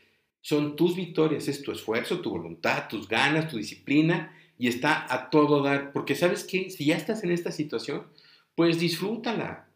son 0.42 0.76
tus 0.76 0.96
victorias, 0.96 1.48
es 1.48 1.62
tu 1.62 1.72
esfuerzo, 1.72 2.20
tu 2.20 2.28
voluntad, 2.28 2.88
tus 2.88 3.08
ganas, 3.08 3.48
tu 3.48 3.56
disciplina, 3.56 4.36
y 4.58 4.68
está 4.68 5.06
a 5.08 5.30
todo 5.30 5.62
dar, 5.62 5.92
porque 5.92 6.14
sabes 6.14 6.44
que 6.44 6.68
si 6.68 6.84
ya 6.84 6.98
estás 6.98 7.24
en 7.24 7.30
esta 7.30 7.52
situación, 7.52 8.06
pues 8.54 8.78
disfrútala, 8.78 9.66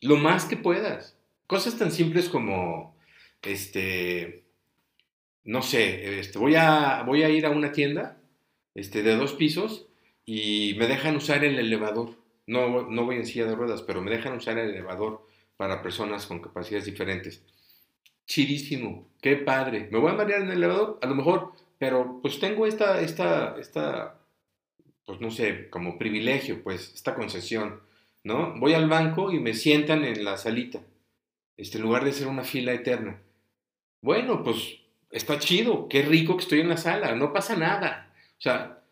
lo 0.00 0.16
más 0.16 0.46
que 0.46 0.56
puedas. 0.56 1.18
Cosas 1.46 1.76
tan 1.76 1.92
simples 1.92 2.30
como, 2.30 2.96
este, 3.42 4.44
no 5.44 5.60
sé, 5.60 6.18
este, 6.18 6.38
voy, 6.38 6.54
a, 6.54 7.02
voy 7.02 7.24
a 7.24 7.28
ir 7.28 7.44
a 7.44 7.50
una 7.50 7.72
tienda 7.72 8.17
este, 8.74 9.02
de 9.02 9.16
dos 9.16 9.32
pisos 9.34 9.86
y 10.24 10.74
me 10.78 10.86
dejan 10.86 11.16
usar 11.16 11.44
el 11.44 11.58
elevador. 11.58 12.10
No, 12.46 12.88
no 12.88 13.04
voy 13.04 13.16
en 13.16 13.26
silla 13.26 13.46
de 13.46 13.54
ruedas, 13.54 13.82
pero 13.82 14.00
me 14.02 14.10
dejan 14.10 14.36
usar 14.36 14.58
el 14.58 14.70
elevador 14.70 15.26
para 15.56 15.82
personas 15.82 16.26
con 16.26 16.40
capacidades 16.40 16.86
diferentes. 16.86 17.42
Chidísimo, 18.26 19.08
qué 19.20 19.36
padre. 19.36 19.88
¿Me 19.90 19.98
voy 19.98 20.10
a 20.10 20.14
marear 20.14 20.42
en 20.42 20.48
el 20.48 20.58
elevador? 20.58 20.98
A 21.02 21.06
lo 21.06 21.14
mejor, 21.14 21.52
pero 21.78 22.20
pues 22.22 22.38
tengo 22.40 22.66
esta, 22.66 23.00
esta, 23.00 23.56
esta, 23.58 24.18
pues 25.06 25.20
no 25.20 25.30
sé, 25.30 25.70
como 25.70 25.98
privilegio, 25.98 26.62
pues, 26.62 26.92
esta 26.94 27.14
concesión, 27.14 27.80
¿no? 28.24 28.58
Voy 28.58 28.74
al 28.74 28.88
banco 28.88 29.32
y 29.32 29.40
me 29.40 29.54
sientan 29.54 30.04
en 30.04 30.24
la 30.24 30.36
salita, 30.36 30.80
este, 31.56 31.78
en 31.78 31.84
lugar 31.84 32.04
de 32.04 32.12
ser 32.12 32.26
una 32.26 32.44
fila 32.44 32.72
eterna. 32.72 33.20
Bueno, 34.02 34.44
pues 34.44 34.80
está 35.10 35.38
chido, 35.38 35.88
qué 35.88 36.02
rico 36.02 36.36
que 36.36 36.42
estoy 36.42 36.60
en 36.60 36.68
la 36.68 36.76
sala, 36.76 37.14
no 37.14 37.32
pasa 37.32 37.56
nada. 37.56 38.07
O 38.38 38.40
sea, 38.40 38.82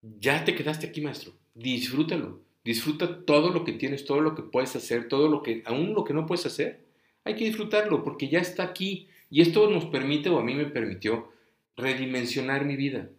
ya 0.00 0.44
te 0.44 0.54
quedaste 0.54 0.86
aquí, 0.86 1.00
maestro. 1.00 1.32
Disfrútalo. 1.54 2.40
Disfruta 2.64 3.24
todo 3.24 3.50
lo 3.50 3.64
que 3.64 3.72
tienes, 3.72 4.06
todo 4.06 4.20
lo 4.20 4.34
que 4.34 4.42
puedes 4.42 4.74
hacer, 4.74 5.08
todo 5.08 5.28
lo 5.28 5.42
que, 5.42 5.62
aún 5.66 5.92
lo 5.92 6.04
que 6.04 6.14
no 6.14 6.26
puedes 6.26 6.46
hacer. 6.46 6.84
Hay 7.24 7.36
que 7.36 7.44
disfrutarlo 7.44 8.02
porque 8.02 8.28
ya 8.28 8.38
está 8.38 8.62
aquí. 8.62 9.08
Y 9.30 9.42
esto 9.42 9.70
nos 9.70 9.86
permite, 9.86 10.30
o 10.30 10.38
a 10.38 10.44
mí 10.44 10.54
me 10.54 10.66
permitió, 10.66 11.32
redimensionar 11.76 12.64
mi 12.64 12.76
vida. 12.76 13.10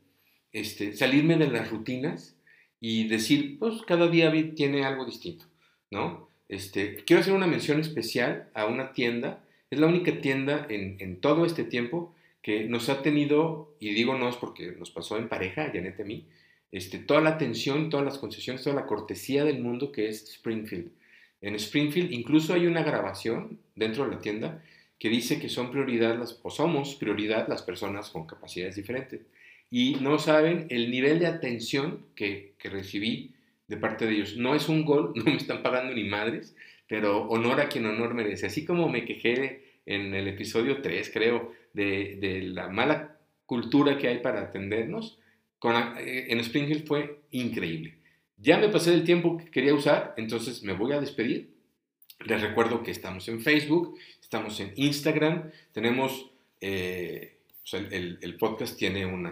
Este, 0.51 0.93
salirme 0.93 1.37
de 1.37 1.47
las 1.47 1.69
rutinas 1.69 2.35
y 2.79 3.07
decir, 3.07 3.59
pues 3.59 3.81
cada 3.83 4.07
día 4.07 4.31
tiene 4.55 4.85
algo 4.85 5.05
distinto, 5.05 5.45
¿no? 5.91 6.29
Este, 6.47 7.03
quiero 7.03 7.21
hacer 7.21 7.33
una 7.33 7.47
mención 7.47 7.79
especial 7.79 8.49
a 8.53 8.65
una 8.65 8.93
tienda. 8.93 9.43
Es 9.69 9.79
la 9.79 9.87
única 9.87 10.21
tienda 10.21 10.65
en, 10.69 10.97
en 10.99 11.19
todo 11.19 11.45
este 11.45 11.63
tiempo 11.63 12.14
que 12.45 12.65
nos 12.65 12.89
ha 12.89 13.01
tenido, 13.01 13.75
y 13.79 13.95
digo 13.95 14.15
nos 14.15 14.37
porque 14.37 14.73
nos 14.77 14.91
pasó 14.91 15.17
en 15.17 15.29
pareja, 15.29 15.71
Janet 15.73 15.95
y 15.97 16.01
a 16.03 16.05
mí, 16.05 16.27
este, 16.71 16.99
toda 16.99 17.19
la 17.19 17.31
atención, 17.31 17.89
todas 17.89 18.05
las 18.05 18.19
concesiones, 18.19 18.61
toda 18.61 18.75
la 18.75 18.85
cortesía 18.85 19.43
del 19.43 19.63
mundo 19.63 19.91
que 19.91 20.09
es 20.09 20.29
Springfield. 20.29 20.91
En 21.41 21.55
Springfield 21.55 22.11
incluso 22.11 22.53
hay 22.53 22.67
una 22.67 22.83
grabación 22.83 23.57
dentro 23.73 24.05
de 24.05 24.11
la 24.11 24.21
tienda 24.21 24.63
que 24.99 25.09
dice 25.09 25.39
que 25.39 25.49
son 25.49 25.71
prioridad 25.71 26.19
las, 26.19 26.39
o 26.43 26.51
somos 26.51 26.93
prioridad 26.93 27.47
las 27.47 27.63
personas 27.63 28.11
con 28.11 28.27
capacidades 28.27 28.75
diferentes. 28.75 29.21
Y 29.71 29.95
no 30.01 30.19
saben 30.19 30.67
el 30.69 30.91
nivel 30.91 31.17
de 31.17 31.25
atención 31.25 32.05
que, 32.13 32.53
que 32.59 32.69
recibí 32.69 33.33
de 33.67 33.77
parte 33.77 34.05
de 34.05 34.17
ellos. 34.17 34.37
No 34.37 34.53
es 34.53 34.69
un 34.69 34.85
gol, 34.85 35.13
no 35.15 35.23
me 35.23 35.37
están 35.37 35.63
pagando 35.63 35.95
ni 35.95 36.03
madres, 36.03 36.55
pero 36.87 37.27
honor 37.27 37.59
a 37.59 37.69
quien 37.69 37.87
honor 37.87 38.13
merece. 38.13 38.45
Así 38.45 38.65
como 38.65 38.87
me 38.87 39.03
quejé 39.03 39.63
en 39.87 40.13
el 40.13 40.27
episodio 40.27 40.83
3, 40.83 41.09
creo, 41.11 41.64
de, 41.75 42.41
la 42.53 42.69
mala 42.69 43.17
cultura 43.45 43.97
que 43.97 44.07
hay 44.07 44.19
para 44.19 44.39
atendernos, 44.41 45.19
eh, 45.99 46.27
en 46.29 46.39
Springfield 46.39 46.87
fue 46.87 47.19
increíble. 47.31 47.97
Ya 48.37 48.57
me 48.57 48.69
pasé 48.69 48.91
del 48.91 49.03
tiempo 49.03 49.35
que 49.37 49.51
quería 49.51 49.73
usar, 49.73 50.13
entonces 50.17 50.63
me 50.63 50.73
voy 50.73 50.93
a 50.93 50.99
despedir. 50.99 51.53
Les 52.25 52.41
recuerdo 52.41 52.83
que 52.83 52.91
estamos 52.91 53.27
en 53.27 53.41
Facebook, 53.41 53.97
estamos 54.21 54.59
en 54.59 54.71
Instagram, 54.75 55.49
tenemos, 55.71 56.31
eh, 56.61 57.39
el, 57.71 58.37
podcast 58.39 58.77
tiene 58.77 59.03
una, 59.05 59.31